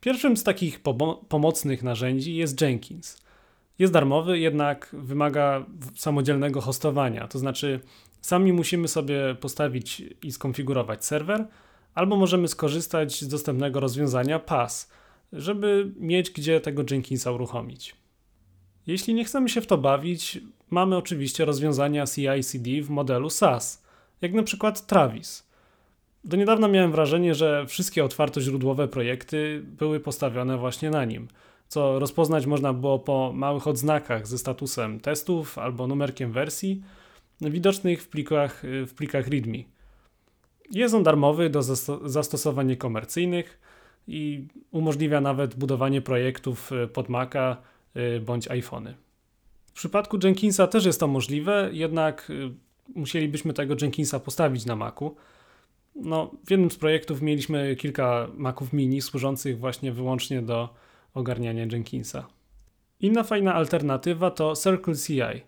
Pierwszym 0.00 0.36
z 0.36 0.44
takich 0.44 0.80
pomocnych 1.28 1.82
narzędzi 1.82 2.34
jest 2.34 2.60
Jenkins. 2.60 3.24
Jest 3.78 3.92
darmowy, 3.92 4.38
jednak 4.38 4.88
wymaga 4.92 5.66
samodzielnego 5.96 6.60
hostowania, 6.60 7.28
to 7.28 7.38
znaczy 7.38 7.80
sami 8.20 8.52
musimy 8.52 8.88
sobie 8.88 9.36
postawić 9.40 10.02
i 10.22 10.32
skonfigurować 10.32 11.04
serwer, 11.04 11.46
albo 11.94 12.16
możemy 12.16 12.48
skorzystać 12.48 13.20
z 13.20 13.28
dostępnego 13.28 13.80
rozwiązania 13.80 14.38
PAS, 14.38 14.90
żeby 15.32 15.92
mieć 15.96 16.30
gdzie 16.30 16.60
tego 16.60 16.82
Jenkinsa 16.90 17.30
uruchomić. 17.30 17.96
Jeśli 18.86 19.14
nie 19.14 19.24
chcemy 19.24 19.48
się 19.48 19.60
w 19.60 19.66
to 19.66 19.78
bawić, 19.78 20.40
mamy 20.70 20.96
oczywiście 20.96 21.44
rozwiązania 21.44 22.04
CI/CD 22.06 22.82
w 22.82 22.90
modelu 22.90 23.30
SaaS, 23.30 23.82
jak 24.20 24.32
na 24.32 24.42
przykład 24.42 24.86
Travis. 24.86 25.46
Do 26.24 26.36
niedawna 26.36 26.68
miałem 26.68 26.92
wrażenie, 26.92 27.34
że 27.34 27.66
wszystkie 27.66 28.04
otwartoźródłowe 28.04 28.88
projekty 28.88 29.62
były 29.64 30.00
postawione 30.00 30.58
właśnie 30.58 30.90
na 30.90 31.04
nim, 31.04 31.28
co 31.68 31.98
rozpoznać 31.98 32.46
można 32.46 32.72
było 32.72 32.98
po 32.98 33.32
małych 33.34 33.66
odznakach 33.66 34.26
ze 34.26 34.38
statusem 34.38 35.00
testów 35.00 35.58
albo 35.58 35.86
numerkiem 35.86 36.32
wersji 36.32 36.82
widocznych 37.40 38.02
w 38.02 38.08
plikach, 38.08 38.62
w 38.86 38.94
plikach 38.94 39.28
README. 39.28 39.73
Jest 40.70 40.94
on 40.94 41.02
darmowy 41.02 41.50
do 41.50 41.62
zastosowań 42.04 42.66
niekomercyjnych 42.66 43.60
i 44.08 44.46
umożliwia 44.70 45.20
nawet 45.20 45.54
budowanie 45.54 46.02
projektów 46.02 46.72
y, 46.72 46.88
pod 46.88 47.08
Maca 47.08 47.56
y, 47.96 48.20
bądź 48.20 48.48
iPhony. 48.48 48.94
W 49.66 49.72
przypadku 49.72 50.18
Jenkinsa 50.24 50.66
też 50.66 50.84
jest 50.84 51.00
to 51.00 51.06
możliwe, 51.06 51.68
jednak 51.72 52.30
y, 52.30 52.50
musielibyśmy 52.94 53.52
tego 53.52 53.74
Jenkinsa 53.82 54.20
postawić 54.20 54.66
na 54.66 54.76
Macu. 54.76 55.16
No, 55.94 56.30
w 56.46 56.50
jednym 56.50 56.70
z 56.70 56.76
projektów 56.76 57.22
mieliśmy 57.22 57.76
kilka 57.76 58.28
Maców 58.34 58.72
mini 58.72 59.02
służących 59.02 59.58
właśnie 59.58 59.92
wyłącznie 59.92 60.42
do 60.42 60.74
ogarniania 61.14 61.66
Jenkinsa. 61.72 62.26
Inna 63.00 63.22
fajna 63.22 63.54
alternatywa 63.54 64.30
to 64.30 64.54
Circle 64.56 64.94
CI. 64.96 65.42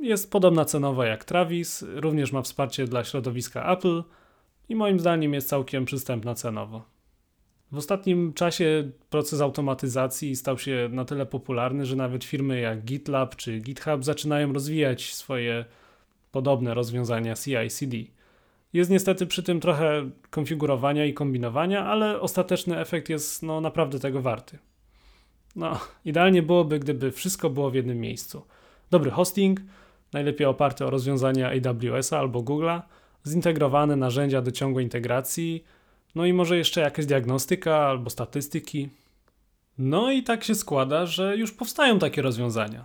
Jest 0.00 0.30
podobna 0.30 0.64
cenowo 0.64 1.04
jak 1.04 1.24
Travis, 1.24 1.84
również 1.88 2.32
ma 2.32 2.42
wsparcie 2.42 2.84
dla 2.84 3.04
środowiska 3.04 3.72
Apple 3.72 4.02
i 4.68 4.74
moim 4.74 5.00
zdaniem 5.00 5.34
jest 5.34 5.48
całkiem 5.48 5.84
przystępna 5.84 6.34
cenowo. 6.34 6.84
W 7.72 7.76
ostatnim 7.76 8.32
czasie 8.32 8.90
proces 9.10 9.40
automatyzacji 9.40 10.36
stał 10.36 10.58
się 10.58 10.88
na 10.92 11.04
tyle 11.04 11.26
popularny, 11.26 11.86
że 11.86 11.96
nawet 11.96 12.24
firmy 12.24 12.60
jak 12.60 12.84
GitLab 12.84 13.36
czy 13.36 13.60
GitHub 13.60 14.04
zaczynają 14.04 14.52
rozwijać 14.52 15.14
swoje 15.14 15.64
podobne 16.32 16.74
rozwiązania 16.74 17.34
CI/CD. 17.34 17.96
Jest 18.72 18.90
niestety 18.90 19.26
przy 19.26 19.42
tym 19.42 19.60
trochę 19.60 20.10
konfigurowania 20.30 21.04
i 21.04 21.14
kombinowania, 21.14 21.86
ale 21.86 22.20
ostateczny 22.20 22.78
efekt 22.78 23.08
jest 23.08 23.42
no, 23.42 23.60
naprawdę 23.60 23.98
tego 23.98 24.22
warty. 24.22 24.58
No, 25.56 25.80
idealnie 26.04 26.42
byłoby, 26.42 26.78
gdyby 26.78 27.12
wszystko 27.12 27.50
było 27.50 27.70
w 27.70 27.74
jednym 27.74 28.00
miejscu. 28.00 28.42
Dobry 28.90 29.10
hosting, 29.10 29.60
najlepiej 30.12 30.46
oparty 30.46 30.84
o 30.86 30.90
rozwiązania 30.90 31.50
AWS 31.50 32.12
albo 32.12 32.40
Google'a, 32.40 32.82
zintegrowane 33.28 33.96
narzędzia 33.96 34.42
do 34.42 34.52
ciągłej 34.52 34.84
integracji, 34.84 35.64
no 36.14 36.26
i 36.26 36.32
może 36.32 36.58
jeszcze 36.58 36.80
jakaś 36.80 37.06
diagnostyka 37.06 37.76
albo 37.76 38.10
statystyki. 38.10 38.88
No 39.78 40.12
i 40.12 40.22
tak 40.22 40.44
się 40.44 40.54
składa, 40.54 41.06
że 41.06 41.36
już 41.36 41.52
powstają 41.52 41.98
takie 41.98 42.22
rozwiązania. 42.22 42.84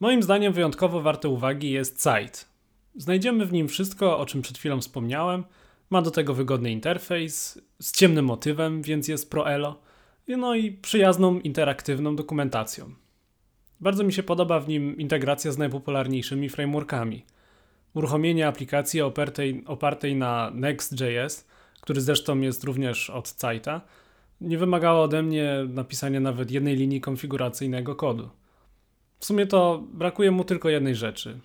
Moim 0.00 0.22
zdaniem 0.22 0.52
wyjątkowo 0.52 1.00
warte 1.00 1.28
uwagi 1.28 1.70
jest 1.70 2.02
site. 2.02 2.44
Znajdziemy 2.96 3.46
w 3.46 3.52
nim 3.52 3.68
wszystko, 3.68 4.18
o 4.18 4.26
czym 4.26 4.42
przed 4.42 4.58
chwilą 4.58 4.80
wspomniałem. 4.80 5.44
Ma 5.90 6.02
do 6.02 6.10
tego 6.10 6.34
wygodny 6.34 6.72
interfejs 6.72 7.60
z 7.80 7.92
ciemnym 7.92 8.24
motywem, 8.24 8.82
więc 8.82 9.08
jest 9.08 9.30
pro-elo. 9.30 9.80
No 10.28 10.54
i 10.54 10.72
przyjazną, 10.72 11.40
interaktywną 11.40 12.16
dokumentacją. 12.16 12.94
Bardzo 13.80 14.04
mi 14.04 14.12
się 14.12 14.22
podoba 14.22 14.60
w 14.60 14.68
nim 14.68 14.98
integracja 14.98 15.52
z 15.52 15.58
najpopularniejszymi 15.58 16.48
frameworkami. 16.48 17.24
Uruchomienie 17.94 18.46
aplikacji 18.46 19.00
opartej, 19.02 19.64
opartej 19.66 20.16
na 20.16 20.50
Next.js, 20.54 21.46
który 21.80 22.00
zresztą 22.00 22.40
jest 22.40 22.64
również 22.64 23.10
od 23.10 23.34
Zeita, 23.40 23.80
nie 24.40 24.58
wymagało 24.58 25.02
ode 25.02 25.22
mnie 25.22 25.66
napisania 25.68 26.20
nawet 26.20 26.50
jednej 26.50 26.76
linii 26.76 27.00
konfiguracyjnego 27.00 27.94
kodu. 27.94 28.30
W 29.18 29.24
sumie 29.24 29.46
to 29.46 29.84
brakuje 29.92 30.30
mu 30.30 30.44
tylko 30.44 30.68
jednej 30.68 30.94
rzeczy. 30.94 31.40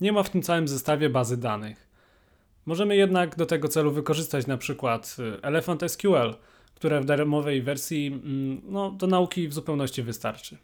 Nie 0.00 0.12
ma 0.12 0.22
w 0.22 0.30
tym 0.30 0.42
całym 0.42 0.68
zestawie 0.68 1.10
bazy 1.10 1.36
danych. 1.36 1.88
Możemy 2.66 2.96
jednak 2.96 3.36
do 3.36 3.46
tego 3.46 3.68
celu 3.68 3.92
wykorzystać 3.92 4.46
na 4.46 4.56
przykład 4.56 5.16
y, 5.18 5.42
Elephant 5.42 5.82
SQL, 5.88 6.34
które 6.74 7.00
w 7.00 7.04
darmowej 7.04 7.62
wersji 7.62 8.06
mm, 8.06 8.60
no, 8.64 8.90
do 8.90 9.06
nauki 9.06 9.48
w 9.48 9.54
zupełności 9.54 10.02
wystarczy. 10.02 10.56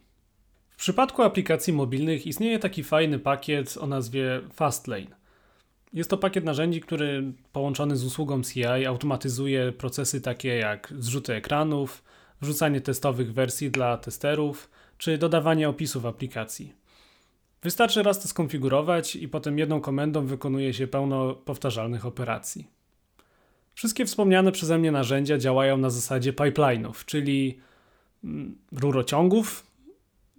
W 0.71 0.77
przypadku 0.77 1.23
aplikacji 1.23 1.73
mobilnych 1.73 2.27
istnieje 2.27 2.59
taki 2.59 2.85
fajny 2.85 3.19
pakiet 3.19 3.77
o 3.81 3.87
nazwie 3.87 4.41
Fastlane. 4.53 5.26
Jest 5.93 6.11
to 6.11 6.17
pakiet 6.17 6.45
narzędzi, 6.45 6.81
który 6.81 7.33
połączony 7.53 7.97
z 7.97 8.05
usługą 8.05 8.43
CI 8.43 8.65
automatyzuje 8.65 9.73
procesy 9.73 10.21
takie 10.21 10.49
jak 10.49 10.95
zrzuty 10.99 11.35
ekranów, 11.35 12.05
wrzucanie 12.41 12.81
testowych 12.81 13.33
wersji 13.33 13.71
dla 13.71 13.97
testerów 13.97 14.71
czy 14.99 15.19
dodawanie 15.19 15.69
opisów 15.69 16.07
aplikacji. 16.07 16.73
Wystarczy 17.63 18.03
raz 18.03 18.23
to 18.23 18.29
skonfigurować 18.29 19.17
i 19.17 19.29
potem 19.29 19.59
jedną 19.59 19.81
komendą 19.81 20.27
wykonuje 20.27 20.75
się 20.75 20.87
pełno 20.87 21.35
powtarzalnych 21.35 22.07
operacji. 22.07 22.67
Wszystkie 23.75 24.07
wspomniane 24.07 24.53
przeze 24.53 24.79
mnie 24.79 24.93
narzędzia 24.93 25.39
działają 25.39 25.77
na 25.77 25.91
zasadzie 25.91 26.33
pipeline'ów, 26.33 27.05
czyli 27.05 27.59
mm, 28.25 28.59
rurociągów. 28.73 29.67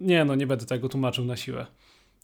Nie, 0.00 0.24
no 0.24 0.34
nie 0.34 0.46
będę 0.46 0.66
tego 0.66 0.88
tłumaczył 0.88 1.24
na 1.24 1.36
siłę. 1.36 1.66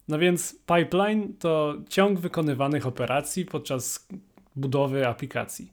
No 0.09 0.19
więc 0.19 0.57
pipeline 0.67 1.35
to 1.39 1.75
ciąg 1.89 2.21
wykonywanych 2.21 2.87
operacji 2.87 3.45
podczas 3.45 4.09
budowy 4.57 5.09
aplikacji. 5.09 5.73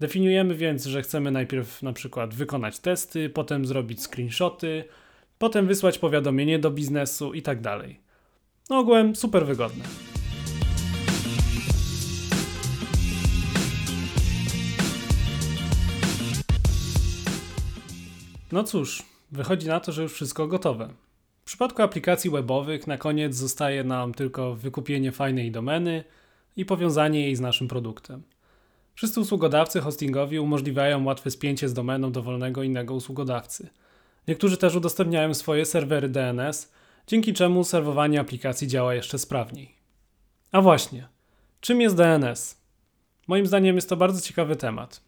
Definiujemy 0.00 0.54
więc, 0.54 0.84
że 0.84 1.02
chcemy 1.02 1.30
najpierw 1.30 1.82
na 1.82 1.92
przykład 1.92 2.34
wykonać 2.34 2.78
testy, 2.78 3.30
potem 3.30 3.66
zrobić 3.66 4.02
screenshoty, 4.02 4.84
potem 5.38 5.66
wysłać 5.66 5.98
powiadomienie 5.98 6.58
do 6.58 6.70
biznesu 6.70 7.34
i 7.34 7.42
tak 7.42 7.60
dalej. 7.60 8.00
No 8.70 8.78
ogółem 8.78 9.16
super 9.16 9.46
wygodne. 9.46 9.84
No 18.52 18.64
cóż, 18.64 19.02
wychodzi 19.32 19.68
na 19.68 19.80
to, 19.80 19.92
że 19.92 20.02
już 20.02 20.12
wszystko 20.12 20.46
gotowe. 20.46 20.88
W 21.46 21.48
przypadku 21.48 21.82
aplikacji 21.82 22.30
webowych 22.30 22.86
na 22.86 22.98
koniec 22.98 23.34
zostaje 23.34 23.84
nam 23.84 24.14
tylko 24.14 24.54
wykupienie 24.54 25.12
fajnej 25.12 25.50
domeny 25.50 26.04
i 26.56 26.64
powiązanie 26.64 27.20
jej 27.20 27.36
z 27.36 27.40
naszym 27.40 27.68
produktem. 27.68 28.22
Wszyscy 28.94 29.20
usługodawcy 29.20 29.80
hostingowi 29.80 30.38
umożliwiają 30.38 31.04
łatwe 31.04 31.30
spięcie 31.30 31.68
z 31.68 31.74
domeną 31.74 32.12
dowolnego 32.12 32.62
innego 32.62 32.94
usługodawcy. 32.94 33.68
Niektórzy 34.28 34.56
też 34.56 34.74
udostępniają 34.74 35.34
swoje 35.34 35.64
serwery 35.64 36.08
DNS, 36.08 36.72
dzięki 37.06 37.32
czemu 37.32 37.64
serwowanie 37.64 38.20
aplikacji 38.20 38.68
działa 38.68 38.94
jeszcze 38.94 39.18
sprawniej. 39.18 39.74
A 40.52 40.60
właśnie, 40.60 41.08
czym 41.60 41.80
jest 41.80 41.96
DNS? 41.96 42.60
Moim 43.26 43.46
zdaniem 43.46 43.76
jest 43.76 43.88
to 43.88 43.96
bardzo 43.96 44.20
ciekawy 44.20 44.56
temat. 44.56 45.00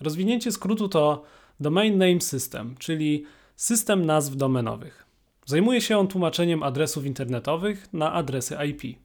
Rozwinięcie 0.00 0.52
skrótu 0.52 0.88
to 0.88 1.24
Domain 1.60 1.98
Name 1.98 2.20
System, 2.20 2.74
czyli 2.78 3.24
system 3.56 4.06
nazw 4.06 4.36
domenowych. 4.36 5.11
Zajmuje 5.46 5.80
się 5.80 5.98
on 5.98 6.08
tłumaczeniem 6.08 6.62
adresów 6.62 7.06
internetowych 7.06 7.92
na 7.92 8.12
adresy 8.12 8.56
IP. 8.68 8.98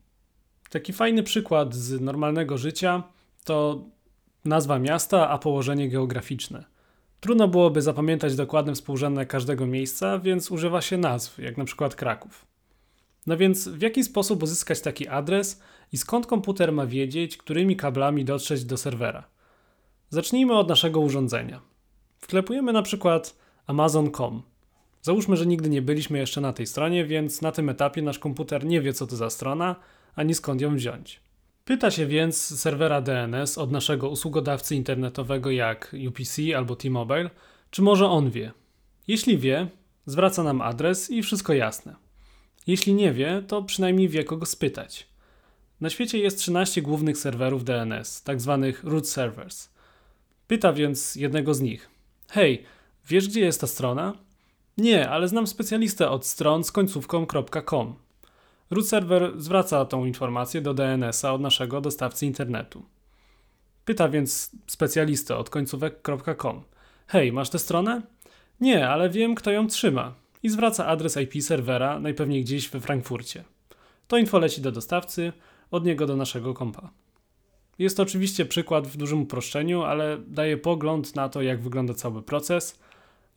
Taki 0.69 0.93
fajny 0.93 1.23
przykład 1.23 1.75
z 1.75 2.01
normalnego 2.01 2.57
życia 2.57 3.03
to 3.43 3.85
nazwa 4.45 4.79
miasta, 4.79 5.29
a 5.29 5.37
położenie 5.37 5.89
geograficzne. 5.89 6.65
Trudno 7.19 7.47
byłoby 7.47 7.81
zapamiętać 7.81 8.35
dokładne 8.35 8.75
współrzędne 8.75 9.25
każdego 9.25 9.67
miejsca, 9.67 10.19
więc 10.19 10.51
używa 10.51 10.81
się 10.81 10.97
nazw, 10.97 11.39
jak 11.39 11.57
na 11.57 11.65
przykład 11.65 11.95
Kraków. 11.95 12.45
No 13.27 13.37
więc 13.37 13.67
w 13.67 13.81
jaki 13.81 14.03
sposób 14.03 14.43
uzyskać 14.43 14.81
taki 14.81 15.07
adres 15.07 15.61
i 15.91 15.97
skąd 15.97 16.27
komputer 16.27 16.71
ma 16.71 16.85
wiedzieć, 16.85 17.37
którymi 17.37 17.75
kablami 17.75 18.25
dotrzeć 18.25 18.65
do 18.65 18.77
serwera? 18.77 19.23
Zacznijmy 20.09 20.57
od 20.57 20.69
naszego 20.69 20.99
urządzenia. 20.99 21.61
Wklepujemy 22.17 22.73
na 22.73 22.81
przykład 22.81 23.37
amazon.com 23.67 24.43
Załóżmy, 25.07 25.37
że 25.37 25.45
nigdy 25.45 25.69
nie 25.69 25.81
byliśmy 25.81 26.19
jeszcze 26.19 26.41
na 26.41 26.53
tej 26.53 26.67
stronie, 26.67 27.05
więc 27.05 27.41
na 27.41 27.51
tym 27.51 27.69
etapie 27.69 28.01
nasz 28.01 28.19
komputer 28.19 28.65
nie 28.65 28.81
wie, 28.81 28.93
co 28.93 29.07
to 29.07 29.15
za 29.15 29.29
strona, 29.29 29.75
ani 30.15 30.33
skąd 30.33 30.61
ją 30.61 30.75
wziąć. 30.75 31.19
Pyta 31.65 31.91
się 31.91 32.05
więc 32.05 32.59
serwera 32.59 33.01
DNS 33.01 33.57
od 33.57 33.71
naszego 33.71 34.09
usługodawcy 34.09 34.75
internetowego 34.75 35.51
jak 35.51 35.95
UPC 36.07 36.41
albo 36.55 36.75
T-Mobile, 36.75 37.29
czy 37.71 37.81
może 37.81 38.09
on 38.09 38.29
wie. 38.29 38.51
Jeśli 39.07 39.37
wie, 39.37 39.67
zwraca 40.05 40.43
nam 40.43 40.61
adres 40.61 41.11
i 41.11 41.23
wszystko 41.23 41.53
jasne. 41.53 41.95
Jeśli 42.67 42.93
nie 42.93 43.13
wie, 43.13 43.43
to 43.47 43.63
przynajmniej 43.63 44.09
wie 44.09 44.23
kogo 44.23 44.45
spytać. 44.45 45.07
Na 45.81 45.89
świecie 45.89 46.17
jest 46.17 46.39
13 46.39 46.81
głównych 46.81 47.17
serwerów 47.17 47.63
DNS, 47.63 48.23
tak 48.23 48.41
zwanych 48.41 48.83
root 48.83 49.09
servers. 49.09 49.69
Pyta 50.47 50.73
więc 50.73 51.15
jednego 51.15 51.53
z 51.53 51.61
nich: 51.61 51.89
Hej, 52.29 52.63
wiesz 53.09 53.27
gdzie 53.27 53.41
jest 53.41 53.61
ta 53.61 53.67
strona? 53.67 54.26
Nie, 54.77 55.09
ale 55.09 55.27
znam 55.27 55.47
specjalistę 55.47 56.09
od 56.09 56.25
stron 56.25 56.63
z 56.63 56.71
końcówką 56.71 57.25
.com. 57.65 57.95
Root 58.69 58.87
server 58.87 59.33
zwraca 59.37 59.85
tą 59.85 60.05
informację 60.05 60.61
do 60.61 60.73
DNS-a 60.73 61.33
od 61.33 61.41
naszego 61.41 61.81
dostawcy 61.81 62.25
internetu. 62.25 62.85
Pyta 63.85 64.09
więc 64.09 64.51
specjalistę 64.67 65.37
od 65.37 65.49
końcówek.com. 65.49 66.63
Hej, 67.07 67.31
masz 67.31 67.49
tę 67.49 67.59
stronę? 67.59 68.01
Nie, 68.61 68.89
ale 68.89 69.09
wiem, 69.09 69.35
kto 69.35 69.51
ją 69.51 69.67
trzyma. 69.67 70.13
I 70.43 70.49
zwraca 70.49 70.85
adres 70.85 71.17
IP 71.17 71.43
serwera, 71.43 71.99
najpewniej 71.99 72.43
gdzieś 72.43 72.69
we 72.69 72.79
Frankfurcie. 72.79 73.43
To 74.07 74.17
info 74.17 74.39
leci 74.39 74.61
do 74.61 74.71
dostawcy, 74.71 75.33
od 75.71 75.85
niego 75.85 76.05
do 76.05 76.15
naszego 76.15 76.53
kompa. 76.53 76.89
Jest 77.79 77.97
to 77.97 78.03
oczywiście 78.03 78.45
przykład 78.45 78.87
w 78.87 78.97
dużym 78.97 79.21
uproszczeniu, 79.21 79.81
ale 79.81 80.17
daje 80.27 80.57
pogląd 80.57 81.15
na 81.15 81.29
to, 81.29 81.41
jak 81.41 81.61
wygląda 81.61 81.93
cały 81.93 82.21
proces– 82.21 82.79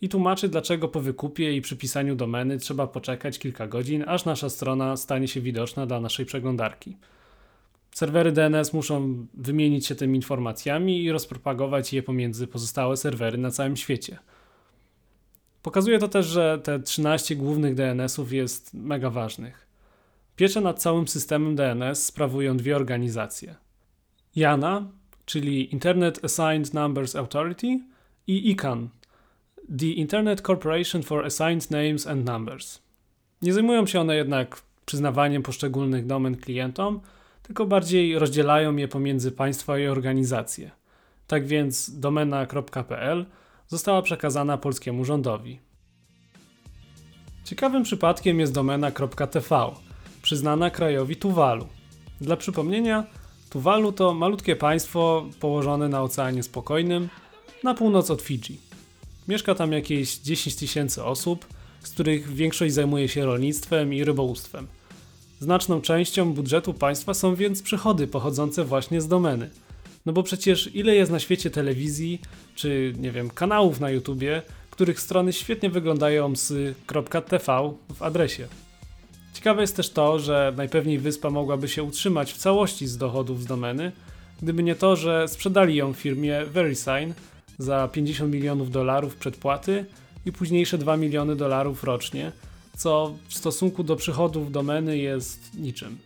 i 0.00 0.08
tłumaczy, 0.08 0.48
dlaczego 0.48 0.88
po 0.88 1.00
wykupie 1.00 1.56
i 1.56 1.60
przypisaniu 1.60 2.16
domeny 2.16 2.58
trzeba 2.58 2.86
poczekać 2.86 3.38
kilka 3.38 3.66
godzin, 3.66 4.04
aż 4.06 4.24
nasza 4.24 4.50
strona 4.50 4.96
stanie 4.96 5.28
się 5.28 5.40
widoczna 5.40 5.86
dla 5.86 6.00
naszej 6.00 6.26
przeglądarki. 6.26 6.96
Serwery 7.90 8.32
DNS 8.32 8.72
muszą 8.72 9.26
wymienić 9.34 9.86
się 9.86 9.94
tymi 9.94 10.16
informacjami 10.16 11.02
i 11.02 11.12
rozpropagować 11.12 11.92
je 11.92 12.02
pomiędzy 12.02 12.46
pozostałe 12.46 12.96
serwery 12.96 13.38
na 13.38 13.50
całym 13.50 13.76
świecie. 13.76 14.18
Pokazuje 15.62 15.98
to 15.98 16.08
też, 16.08 16.26
że 16.26 16.60
te 16.64 16.80
13 16.80 17.36
głównych 17.36 17.74
DNS-ów 17.74 18.32
jest 18.32 18.74
mega 18.74 19.10
ważnych. 19.10 19.66
Pieczę 20.36 20.60
nad 20.60 20.82
całym 20.82 21.08
systemem 21.08 21.56
DNS 21.56 22.06
sprawują 22.06 22.56
dwie 22.56 22.76
organizacje. 22.76 23.54
IANA, 24.36 24.90
czyli 25.24 25.72
Internet 25.72 26.24
Assigned 26.24 26.74
Numbers 26.74 27.16
Authority 27.16 27.80
i 28.26 28.50
ICANN, 28.50 28.88
The 29.78 29.86
Internet 29.86 30.40
Corporation 30.40 31.02
for 31.02 31.24
Assigned 31.24 31.70
Names 31.70 32.06
and 32.06 32.24
Numbers. 32.24 32.82
Nie 33.42 33.52
zajmują 33.52 33.86
się 33.86 34.00
one 34.00 34.16
jednak 34.16 34.62
przyznawaniem 34.86 35.42
poszczególnych 35.42 36.06
domen 36.06 36.36
klientom, 36.36 37.00
tylko 37.42 37.66
bardziej 37.66 38.18
rozdzielają 38.18 38.76
je 38.76 38.88
pomiędzy 38.88 39.32
państwa 39.32 39.78
i 39.78 39.86
organizacje. 39.86 40.70
Tak 41.26 41.46
więc 41.46 41.98
domena.pl 41.98 43.26
została 43.68 44.02
przekazana 44.02 44.58
polskiemu 44.58 45.04
rządowi. 45.04 45.60
Ciekawym 47.44 47.82
przypadkiem 47.82 48.40
jest 48.40 48.54
domena.tv, 48.54 49.70
przyznana 50.22 50.70
krajowi 50.70 51.16
Tuwalu. 51.16 51.66
Dla 52.20 52.36
przypomnienia, 52.36 53.04
Tuwalu 53.50 53.92
to 53.92 54.14
malutkie 54.14 54.56
państwo 54.56 55.26
położone 55.40 55.88
na 55.88 56.02
Oceanie 56.02 56.42
Spokojnym, 56.42 57.08
na 57.64 57.74
północ 57.74 58.10
od 58.10 58.22
Fidżi. 58.22 58.69
Mieszka 59.30 59.54
tam 59.54 59.72
jakieś 59.72 60.18
10 60.18 60.56
tysięcy 60.56 61.04
osób, 61.04 61.46
z 61.80 61.90
których 61.90 62.34
większość 62.34 62.74
zajmuje 62.74 63.08
się 63.08 63.24
rolnictwem 63.24 63.94
i 63.94 64.04
rybołówstwem. 64.04 64.66
Znaczną 65.40 65.80
częścią 65.80 66.32
budżetu 66.32 66.74
państwa 66.74 67.14
są 67.14 67.34
więc 67.34 67.62
przychody 67.62 68.06
pochodzące 68.06 68.64
właśnie 68.64 69.00
z 69.00 69.08
domeny. 69.08 69.50
No 70.06 70.12
bo 70.12 70.22
przecież 70.22 70.74
ile 70.74 70.94
jest 70.94 71.12
na 71.12 71.18
świecie 71.18 71.50
telewizji, 71.50 72.20
czy 72.54 72.94
nie 72.98 73.10
wiem, 73.10 73.30
kanałów 73.30 73.80
na 73.80 73.90
YouTubie, 73.90 74.42
których 74.70 75.00
strony 75.00 75.32
świetnie 75.32 75.70
wyglądają 75.70 76.36
z 76.36 76.76
.tv 77.28 77.72
w 77.94 78.02
adresie. 78.02 78.48
Ciekawe 79.34 79.60
jest 79.60 79.76
też 79.76 79.90
to, 79.90 80.18
że 80.18 80.52
najpewniej 80.56 80.98
wyspa 80.98 81.30
mogłaby 81.30 81.68
się 81.68 81.82
utrzymać 81.82 82.32
w 82.32 82.36
całości 82.36 82.86
z 82.86 82.96
dochodów 82.96 83.42
z 83.42 83.46
domeny, 83.46 83.92
gdyby 84.42 84.62
nie 84.62 84.74
to, 84.74 84.96
że 84.96 85.28
sprzedali 85.28 85.76
ją 85.76 85.92
firmie 85.92 86.46
VeriSign 86.46 87.12
za 87.62 87.88
50 87.88 88.32
milionów 88.32 88.70
dolarów 88.70 89.16
przedpłaty 89.16 89.84
i 90.26 90.32
późniejsze 90.32 90.78
2 90.78 90.96
miliony 90.96 91.36
dolarów 91.36 91.84
rocznie, 91.84 92.32
co 92.76 93.14
w 93.28 93.34
stosunku 93.34 93.82
do 93.82 93.96
przychodów 93.96 94.52
domeny 94.52 94.98
jest 94.98 95.54
niczym. 95.54 95.98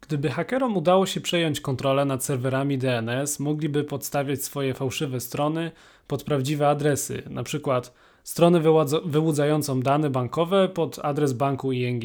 Gdyby 0.00 0.30
hakerom 0.30 0.76
udało 0.76 1.06
się 1.06 1.20
przejąć 1.20 1.60
kontrolę 1.60 2.04
nad 2.04 2.24
serwerami 2.24 2.78
DNS, 2.78 3.40
mogliby 3.40 3.84
podstawiać 3.84 4.44
swoje 4.44 4.74
fałszywe 4.74 5.20
strony 5.20 5.70
pod 6.06 6.24
prawdziwe 6.24 6.68
adresy, 6.68 7.22
np. 7.26 7.80
stronę 8.24 8.60
wyłudzającą 9.04 9.80
dane 9.80 10.10
bankowe 10.10 10.68
pod 10.68 10.98
adres 10.98 11.32
banku 11.32 11.72
ING. 11.72 12.04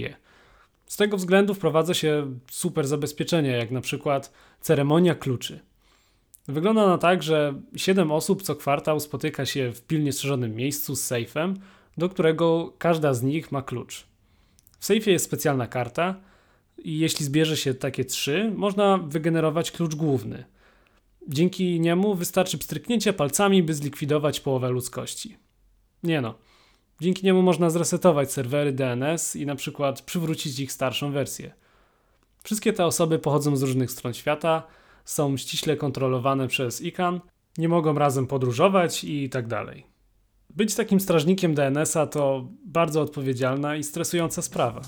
Z 0.86 0.98
tego 0.98 1.18
względu 1.18 1.54
wprowadza 1.54 1.94
się 1.94 2.34
super 2.52 2.88
zabezpieczenia, 2.88 3.58
jak 3.58 3.72
przykład 3.82 4.32
ceremonia 4.62 5.16
kluczy. 5.16 5.60
Wygląda 6.48 6.88
na 6.88 6.98
tak, 6.98 7.24
że 7.24 7.62
7 7.76 8.12
osób 8.12 8.44
co 8.44 8.56
kwartał 8.56 9.00
spotyka 9.00 9.46
się 9.46 9.72
w 9.74 9.82
pilnie 9.82 10.14
strzeżonym 10.14 10.56
miejscu 10.56 10.96
z 10.96 11.02
sejfem, 11.02 11.54
do 11.98 12.10
którego 12.10 12.74
każda 12.78 13.14
z 13.14 13.24
nich 13.24 13.52
ma 13.52 13.62
klucz. 13.62 14.08
W 14.80 14.86
sejfie 14.86 15.12
jest 15.12 15.26
specjalna 15.26 15.68
karta 15.68 16.16
i 16.78 17.00
jeśli 17.00 17.26
zbierze 17.26 17.58
się 17.58 17.74
takie 17.74 18.06
trzy, 18.06 18.52
można 18.56 18.98
wygenerować 18.98 19.72
klucz 19.72 19.96
główny. 19.96 20.44
Dzięki 21.28 21.80
niemu 21.80 22.16
wystarczy 22.16 22.58
pstryknięcie 22.58 23.14
palcami, 23.14 23.64
by 23.64 23.74
zlikwidować 23.74 24.40
połowę 24.40 24.70
ludzkości. 24.70 25.38
Nie 26.04 26.22
no. 26.22 26.36
Dzięki 27.02 27.26
niemu 27.26 27.42
można 27.42 27.70
zresetować 27.70 28.32
serwery 28.32 28.72
DNS 28.72 29.36
i 29.36 29.46
na 29.46 29.56
przykład 29.56 30.02
przywrócić 30.02 30.60
ich 30.60 30.72
starszą 30.72 31.12
wersję. 31.12 31.54
Wszystkie 32.44 32.74
te 32.74 32.86
osoby 32.86 33.20
pochodzą 33.20 33.56
z 33.56 33.62
różnych 33.62 33.92
stron 33.92 34.14
świata, 34.14 34.64
są 35.08 35.38
ściśle 35.38 35.78
kontrolowane 35.78 36.48
przez 36.48 36.82
ICANN, 36.82 37.20
nie 37.58 37.70
mogą 37.70 37.94
razem 37.94 38.28
podróżować 38.28 39.04
i 39.04 39.30
tak 39.30 39.48
dalej. 39.48 39.86
Być 40.50 40.76
takim 40.76 41.00
strażnikiem 41.00 41.56
DNS-a 41.56 42.08
to 42.08 42.48
bardzo 42.66 43.02
odpowiedzialna 43.02 43.76
i 43.76 43.84
stresująca 43.84 44.42
sprawa. 44.42 44.82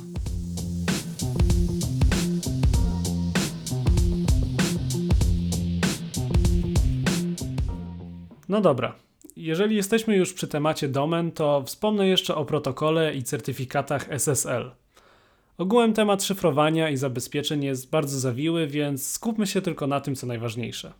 No 8.49 8.61
dobra, 8.61 8.95
jeżeli 9.35 9.75
jesteśmy 9.75 10.15
już 10.15 10.33
przy 10.33 10.47
temacie 10.47 10.87
domen, 10.87 11.31
to 11.31 11.63
wspomnę 11.65 12.07
jeszcze 12.07 12.35
o 12.35 12.45
protokole 12.45 13.15
i 13.15 13.23
certyfikatach 13.23 14.09
SSL. 14.09 14.71
Ogółem 15.59 15.93
temat 15.93 16.23
szyfrowania 16.23 16.89
i 16.89 16.97
zabezpieczeń 16.97 17.63
jest 17.63 17.89
bardzo 17.89 18.19
zawiły, 18.19 18.67
więc 18.67 19.07
skupmy 19.07 19.47
się 19.47 19.61
tylko 19.61 19.87
na 19.87 20.01
tym, 20.01 20.15
co 20.15 20.27
najważniejsze. 20.27 20.93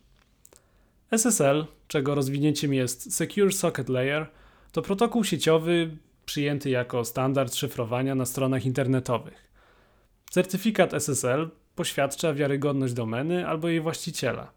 SSL, 1.10 1.66
czego 1.88 2.14
rozwinięciem 2.14 2.74
jest 2.74 3.14
Secure 3.14 3.52
Socket 3.52 3.88
Layer, 3.88 4.26
to 4.72 4.82
protokół 4.82 5.24
sieciowy 5.24 5.96
przyjęty 6.26 6.70
jako 6.70 7.04
standard 7.04 7.54
szyfrowania 7.54 8.14
na 8.14 8.26
stronach 8.26 8.66
internetowych. 8.66 9.48
Certyfikat 10.30 10.94
SSL 10.94 11.50
poświadcza 11.76 12.34
wiarygodność 12.34 12.94
domeny 12.94 13.48
albo 13.48 13.68
jej 13.68 13.80
właściciela. 13.80 14.50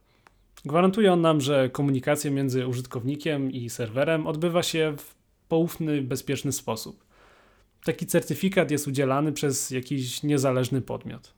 Gwarantuje 0.66 1.14
on 1.14 1.22
nam, 1.22 1.42
że 1.42 1.70
komunikacja 1.70 2.32
między 2.32 2.68
użytkownikiem 2.68 3.52
i 3.52 3.70
serwerem 3.70 4.28
odbywa 4.28 4.64
się 4.64 4.96
w 4.98 5.16
poufny, 5.48 6.02
bezpieczny 6.02 6.52
sposób. 6.52 7.13
Taki 7.84 8.06
certyfikat 8.06 8.72
jest 8.72 8.88
udzielany 8.88 9.32
przez 9.32 9.72
jakiś 9.72 10.24
niezależny 10.24 10.82
podmiot. 10.82 11.34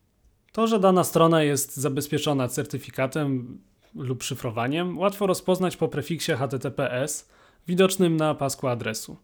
To, 0.51 0.67
że 0.67 0.79
dana 0.79 1.03
strona 1.03 1.43
jest 1.43 1.77
zabezpieczona 1.77 2.47
certyfikatem 2.47 3.59
lub 3.95 4.23
szyfrowaniem, 4.23 4.97
łatwo 4.97 5.27
rozpoznać 5.27 5.77
po 5.77 5.87
prefiksie 5.87 6.31
HTTPS 6.31 7.29
widocznym 7.67 8.17
na 8.17 8.35
pasku 8.35 8.67
adresu. 8.67 9.17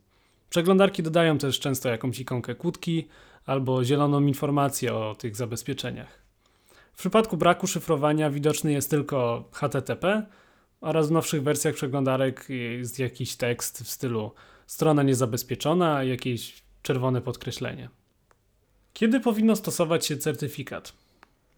Przeglądarki 0.49 1.03
dodają 1.03 1.37
też 1.37 1.59
często 1.59 1.89
jakąś 1.89 2.19
ikonkę 2.19 2.55
kłódki 2.55 3.07
albo 3.45 3.83
zieloną 3.83 4.21
informację 4.21 4.93
o 4.93 5.15
tych 5.15 5.35
zabezpieczeniach. 5.35 6.21
W 6.93 6.97
przypadku 6.97 7.37
braku 7.37 7.67
szyfrowania 7.67 8.29
widoczny 8.29 8.71
jest 8.71 8.89
tylko 8.89 9.49
HTTP 9.51 10.25
oraz 10.81 11.07
w 11.07 11.11
nowszych 11.11 11.43
wersjach 11.43 11.75
przeglądarek 11.75 12.45
jest 12.79 12.99
jakiś 12.99 13.35
tekst 13.35 13.83
w 13.83 13.89
stylu 13.89 14.31
strona 14.67 15.03
niezabezpieczona, 15.03 16.03
jakieś 16.03 16.63
czerwone 16.81 17.21
podkreślenie. 17.21 17.89
Kiedy 18.93 19.19
powinno 19.19 19.55
stosować 19.55 20.05
się 20.05 20.17
certyfikat? 20.17 20.93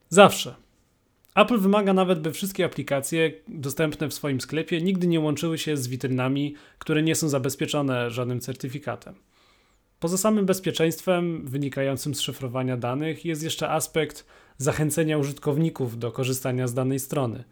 Zawsze. 0.09 0.55
Apple 1.35 1.59
wymaga 1.59 1.93
nawet, 1.93 2.19
by 2.19 2.31
wszystkie 2.31 2.65
aplikacje 2.65 3.31
dostępne 3.47 4.09
w 4.09 4.13
swoim 4.13 4.41
sklepie 4.41 4.81
nigdy 4.81 5.07
nie 5.07 5.19
łączyły 5.19 5.57
się 5.57 5.77
z 5.77 5.87
witrynami, 5.87 6.55
które 6.79 7.03
nie 7.03 7.15
są 7.15 7.29
zabezpieczone 7.29 8.11
żadnym 8.11 8.39
certyfikatem. 8.39 9.15
Poza 9.99 10.17
samym 10.17 10.45
bezpieczeństwem 10.45 11.47
wynikającym 11.47 12.15
z 12.15 12.21
szyfrowania 12.21 12.77
danych 12.77 13.25
jest 13.25 13.43
jeszcze 13.43 13.69
aspekt 13.69 14.25
zachęcenia 14.57 15.17
użytkowników 15.17 15.99
do 15.99 16.11
korzystania 16.11 16.67
z 16.67 16.73
danej 16.73 16.99
strony. 16.99 17.43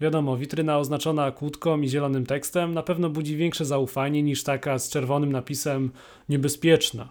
Wiadomo, 0.00 0.36
witryna 0.36 0.78
oznaczona 0.78 1.32
kłódką 1.32 1.80
i 1.80 1.88
zielonym 1.88 2.26
tekstem 2.26 2.74
na 2.74 2.82
pewno 2.82 3.10
budzi 3.10 3.36
większe 3.36 3.64
zaufanie 3.64 4.22
niż 4.22 4.42
taka 4.42 4.78
z 4.78 4.90
czerwonym 4.90 5.32
napisem 5.32 5.90
niebezpieczna. 6.28 7.08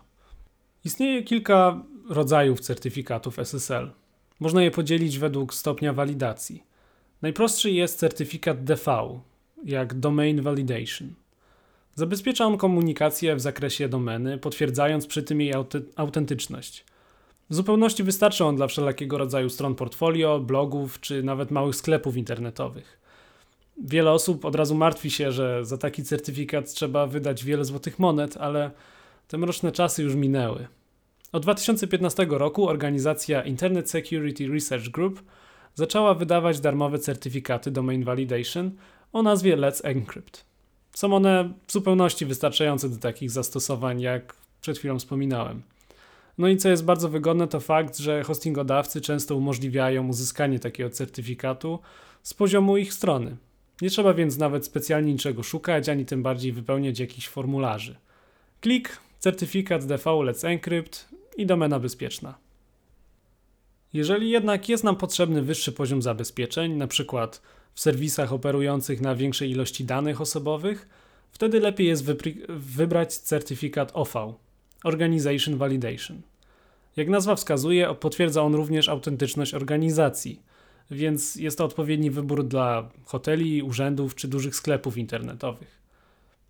Istnieje 0.85 1.23
kilka 1.23 1.83
rodzajów 2.09 2.59
certyfikatów 2.59 3.39
SSL. 3.39 3.91
Można 4.39 4.63
je 4.63 4.71
podzielić 4.71 5.19
według 5.19 5.53
stopnia 5.53 5.93
walidacji. 5.93 6.63
Najprostszy 7.21 7.71
jest 7.71 7.99
certyfikat 7.99 8.63
DV, 8.63 9.19
jak 9.65 9.93
Domain 9.93 10.41
Validation. 10.41 11.13
Zabezpiecza 11.95 12.45
on 12.45 12.57
komunikację 12.57 13.35
w 13.35 13.41
zakresie 13.41 13.89
domeny, 13.89 14.37
potwierdzając 14.37 15.07
przy 15.07 15.23
tym 15.23 15.41
jej 15.41 15.53
autentyczność. 15.95 16.85
W 17.49 17.55
zupełności 17.55 18.03
wystarczy 18.03 18.45
on 18.45 18.55
dla 18.55 18.67
wszelkiego 18.67 19.17
rodzaju 19.17 19.49
stron 19.49 19.75
portfolio, 19.75 20.39
blogów 20.39 20.99
czy 20.99 21.23
nawet 21.23 21.51
małych 21.51 21.75
sklepów 21.75 22.17
internetowych. 22.17 22.99
Wiele 23.83 24.11
osób 24.11 24.45
od 24.45 24.55
razu 24.55 24.75
martwi 24.75 25.11
się, 25.11 25.31
że 25.31 25.65
za 25.65 25.77
taki 25.77 26.03
certyfikat 26.03 26.73
trzeba 26.73 27.07
wydać 27.07 27.45
wiele 27.45 27.65
złotych 27.65 27.99
monet, 27.99 28.37
ale 28.37 28.71
te 29.27 29.37
mroczne 29.37 29.71
czasy 29.71 30.03
już 30.03 30.15
minęły. 30.15 30.67
Od 31.31 31.43
2015 31.43 32.25
roku 32.29 32.69
organizacja 32.69 33.43
Internet 33.43 33.89
Security 33.89 34.47
Research 34.47 34.89
Group 34.89 35.23
zaczęła 35.75 36.13
wydawać 36.13 36.59
darmowe 36.59 36.99
certyfikaty 36.99 37.71
Domain 37.71 38.03
Validation 38.03 38.71
o 39.13 39.23
nazwie 39.23 39.57
Let's 39.57 39.81
Encrypt. 39.83 40.45
Są 40.93 41.13
one 41.13 41.53
w 41.67 41.71
zupełności 41.71 42.25
wystarczające 42.25 42.89
do 42.89 42.97
takich 42.97 43.31
zastosowań, 43.31 44.01
jak 44.01 44.35
przed 44.61 44.77
chwilą 44.77 44.99
wspominałem. 44.99 45.61
No 46.39 46.47
i 46.47 46.57
co 46.57 46.69
jest 46.69 46.85
bardzo 46.85 47.09
wygodne, 47.09 47.47
to 47.47 47.59
fakt, 47.59 47.97
że 47.97 48.23
hostingodawcy 48.23 49.01
często 49.01 49.35
umożliwiają 49.35 50.07
uzyskanie 50.07 50.59
takiego 50.59 50.89
certyfikatu 50.89 51.79
z 52.23 52.33
poziomu 52.33 52.77
ich 52.77 52.93
strony. 52.93 53.37
Nie 53.81 53.89
trzeba 53.89 54.13
więc 54.13 54.37
nawet 54.37 54.65
specjalnie 54.65 55.13
niczego 55.13 55.43
szukać, 55.43 55.89
ani 55.89 56.05
tym 56.05 56.23
bardziej 56.23 56.51
wypełniać 56.51 56.99
jakichś 56.99 57.27
formularzy. 57.27 57.95
Klik, 58.61 58.97
certyfikat 59.19 59.85
DV 59.85 60.09
Let's 60.09 60.47
Encrypt 60.47 61.09
i 61.37 61.45
domena 61.45 61.79
bezpieczna. 61.79 62.37
Jeżeli 63.93 64.29
jednak 64.29 64.69
jest 64.69 64.83
nam 64.83 64.95
potrzebny 64.95 65.41
wyższy 65.41 65.71
poziom 65.71 66.01
zabezpieczeń, 66.01 66.71
np. 66.71 67.27
w 67.73 67.79
serwisach 67.79 68.33
operujących 68.33 69.01
na 69.01 69.15
większej 69.15 69.51
ilości 69.51 69.85
danych 69.85 70.21
osobowych, 70.21 70.89
wtedy 71.31 71.59
lepiej 71.59 71.87
jest 71.87 72.05
wybrać 72.49 73.13
certyfikat 73.13 73.91
OV 73.93 74.13
Organization 74.83 75.57
Validation. 75.57 76.21
Jak 76.95 77.09
nazwa 77.09 77.35
wskazuje, 77.35 77.95
potwierdza 77.95 78.41
on 78.41 78.55
również 78.55 78.89
autentyczność 78.89 79.53
organizacji, 79.53 80.41
więc 80.91 81.35
jest 81.35 81.57
to 81.57 81.65
odpowiedni 81.65 82.11
wybór 82.11 82.47
dla 82.47 82.89
hoteli, 83.05 83.63
urzędów 83.63 84.15
czy 84.15 84.27
dużych 84.27 84.55
sklepów 84.55 84.97
internetowych. 84.97 85.79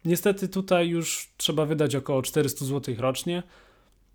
Niestety 0.06 0.48
tutaj 0.48 0.90
już 0.90 1.30
trzeba 1.38 1.66
wydać 1.66 1.96
około 1.96 2.22
400 2.22 2.66
zł 2.66 2.96
rocznie, 2.98 3.44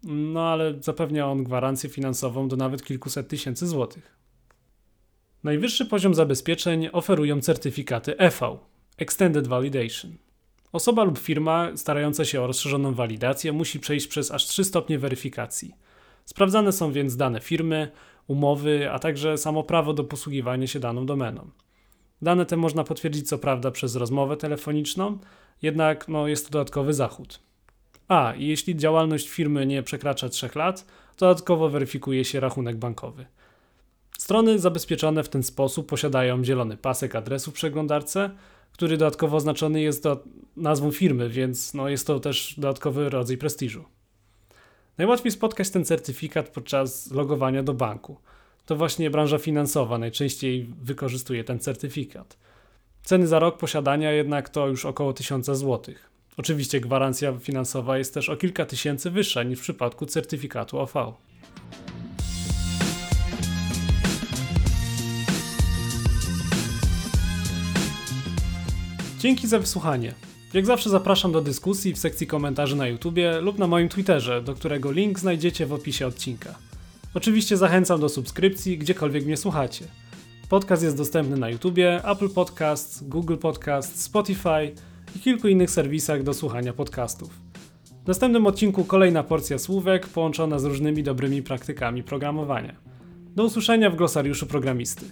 no 0.03 0.49
ale 0.49 0.75
zapewnia 0.81 1.27
on 1.27 1.45
gwarancję 1.45 1.91
finansową 1.91 2.49
do 2.49 2.57
nawet 2.57 2.85
kilkuset 2.85 3.29
tysięcy 3.29 3.67
złotych. 3.67 4.17
Najwyższy 5.45 5.87
poziom 5.87 6.15
zabezpieczeń 6.15 6.89
oferują 6.93 7.41
certyfikaty 7.41 8.19
EV 8.19 8.59
Extended 8.99 9.47
Validation. 9.47 10.17
Osoba 10.75 11.05
lub 11.05 11.19
firma 11.19 11.71
starająca 11.77 12.25
się 12.25 12.43
o 12.43 12.47
rozszerzoną 12.47 12.95
walidację 12.95 13.53
musi 13.53 13.81
przejść 13.81 14.07
przez 14.07 14.31
aż 14.31 14.47
3 14.47 14.65
stopnie 14.65 14.99
weryfikacji. 14.99 15.75
Sprawdzane 16.25 16.73
są 16.73 16.93
więc 16.93 17.17
dane 17.17 17.41
firmy, 17.41 17.91
umowy, 18.27 18.91
a 18.93 18.99
także 18.99 19.39
samo 19.39 19.63
prawo 19.63 19.93
do 19.93 20.05
posługiwania 20.05 20.67
się 20.67 20.81
daną 20.81 21.07
domeną. 21.07 21.51
Dane 22.23 22.47
te 22.47 22.57
można 22.57 22.85
potwierdzić 22.85 23.29
co 23.29 23.39
prawda 23.39 23.71
przez 23.71 23.97
rozmowę 23.97 24.37
telefoniczną, 24.37 25.19
jednak 25.63 26.09
no, 26.09 26.29
jest 26.29 26.47
to 26.47 26.53
dodatkowy 26.53 26.95
zachód. 26.95 27.41
A, 28.09 28.33
jeśli 28.37 28.77
działalność 28.77 29.29
firmy 29.29 29.67
nie 29.67 29.83
przekracza 29.83 30.29
3 30.29 30.51
lat, 30.55 30.87
dodatkowo 31.19 31.69
weryfikuje 31.69 32.25
się 32.25 32.41
rachunek 32.41 32.77
bankowy. 32.77 33.27
Strony 34.19 34.59
zabezpieczone 34.59 35.23
w 35.23 35.29
ten 35.29 35.43
sposób 35.43 35.89
posiadają 35.89 36.45
zielony 36.45 36.77
pasek 36.77 37.15
adresu 37.15 37.51
w 37.51 37.55
przeglądarce, 37.55 38.31
który 38.75 38.97
dodatkowo 38.97 39.37
oznaczony 39.37 39.81
jest 39.81 40.03
do 40.03 40.25
nazwą 40.57 40.91
firmy, 40.91 41.29
więc 41.29 41.75
no 41.75 41.89
jest 41.89 42.07
to 42.07 42.21
też 42.21 42.55
dodatkowy 42.59 43.09
rodzaj 43.09 43.37
prestiżu. 43.37 43.85
Najłatwiej 44.99 45.33
spotkać 45.33 45.71
ten 45.71 45.85
certyfikat 45.85 46.49
podczas 46.49 47.11
logowania 47.11 47.63
do 47.63 47.75
banku. 47.75 48.17
To 48.67 48.77
właśnie 48.77 49.11
branża 49.11 49.39
finansowa 49.39 49.99
najczęściej 49.99 50.67
wykorzystuje 50.83 51.45
ten 51.45 51.59
certyfikat. 51.59 52.37
Ceny 53.03 53.27
za 53.27 53.39
rok 53.39 53.59
posiadania 53.59 54.13
jednak 54.13 54.49
to 54.49 54.69
już 54.69 54.85
około 54.85 55.13
1000 55.13 55.47
zł. 55.47 55.95
Oczywiście 56.37 56.81
gwarancja 56.81 57.39
finansowa 57.39 57.99
jest 57.99 58.15
też 58.15 58.29
o 58.29 58.37
kilka 58.37 58.67
tysięcy 58.67 59.11
wyższa 59.11 59.43
niż 59.43 59.59
w 59.59 59.63
przypadku 59.63 60.07
certyfikatu 60.07 60.79
OV. 60.79 60.93
Dzięki 69.25 69.49
za 69.49 69.59
wysłuchanie. 69.59 70.15
Jak 70.55 70.67
zawsze 70.67 70.91
zapraszam 70.91 71.33
do 71.33 71.41
dyskusji 71.41 71.93
w 71.93 71.99
sekcji 71.99 72.27
komentarzy 72.27 72.77
na 72.77 72.87
YouTubie 72.87 73.41
lub 73.41 73.59
na 73.59 73.67
moim 73.67 73.89
Twitterze, 73.89 74.43
do 74.43 74.55
którego 74.55 74.93
link 74.93 75.19
znajdziecie 75.19 75.67
w 75.67 75.73
opisie 75.73 76.07
odcinka. 76.07 76.55
Oczywiście 77.15 77.57
zachęcam 77.57 78.01
do 78.01 78.09
subskrypcji, 78.09 78.79
gdziekolwiek 78.79 79.27
mnie 79.27 79.37
słuchacie. 79.37 79.85
Podcast 80.49 80.83
jest 80.83 80.97
dostępny 80.97 81.37
na 81.37 81.51
YouTubie, 81.51 82.01
Apple 82.05 82.29
Podcasts, 82.29 83.03
Google 83.03 83.37
Podcasts, 83.37 84.03
Spotify 84.03 84.75
i 85.17 85.19
kilku 85.19 85.49
innych 85.49 85.71
serwisach 85.71 86.23
do 86.23 86.35
słuchania 86.35 86.73
podcastów. 86.73 87.31
W 88.05 88.09
następnym 88.09 88.47
odcinku 88.47 88.85
kolejna 88.85 89.23
porcja 89.23 89.59
słówek 89.59 90.07
połączona 90.07 90.59
z 90.59 90.65
różnymi 90.65 91.03
dobrymi 91.03 91.43
praktykami 91.43 92.03
programowania. 92.03 92.77
Do 93.37 93.45
usłyszenia 93.45 93.91
w 93.91 93.97
glosariuszu 93.97 94.47
programisty. 94.47 95.05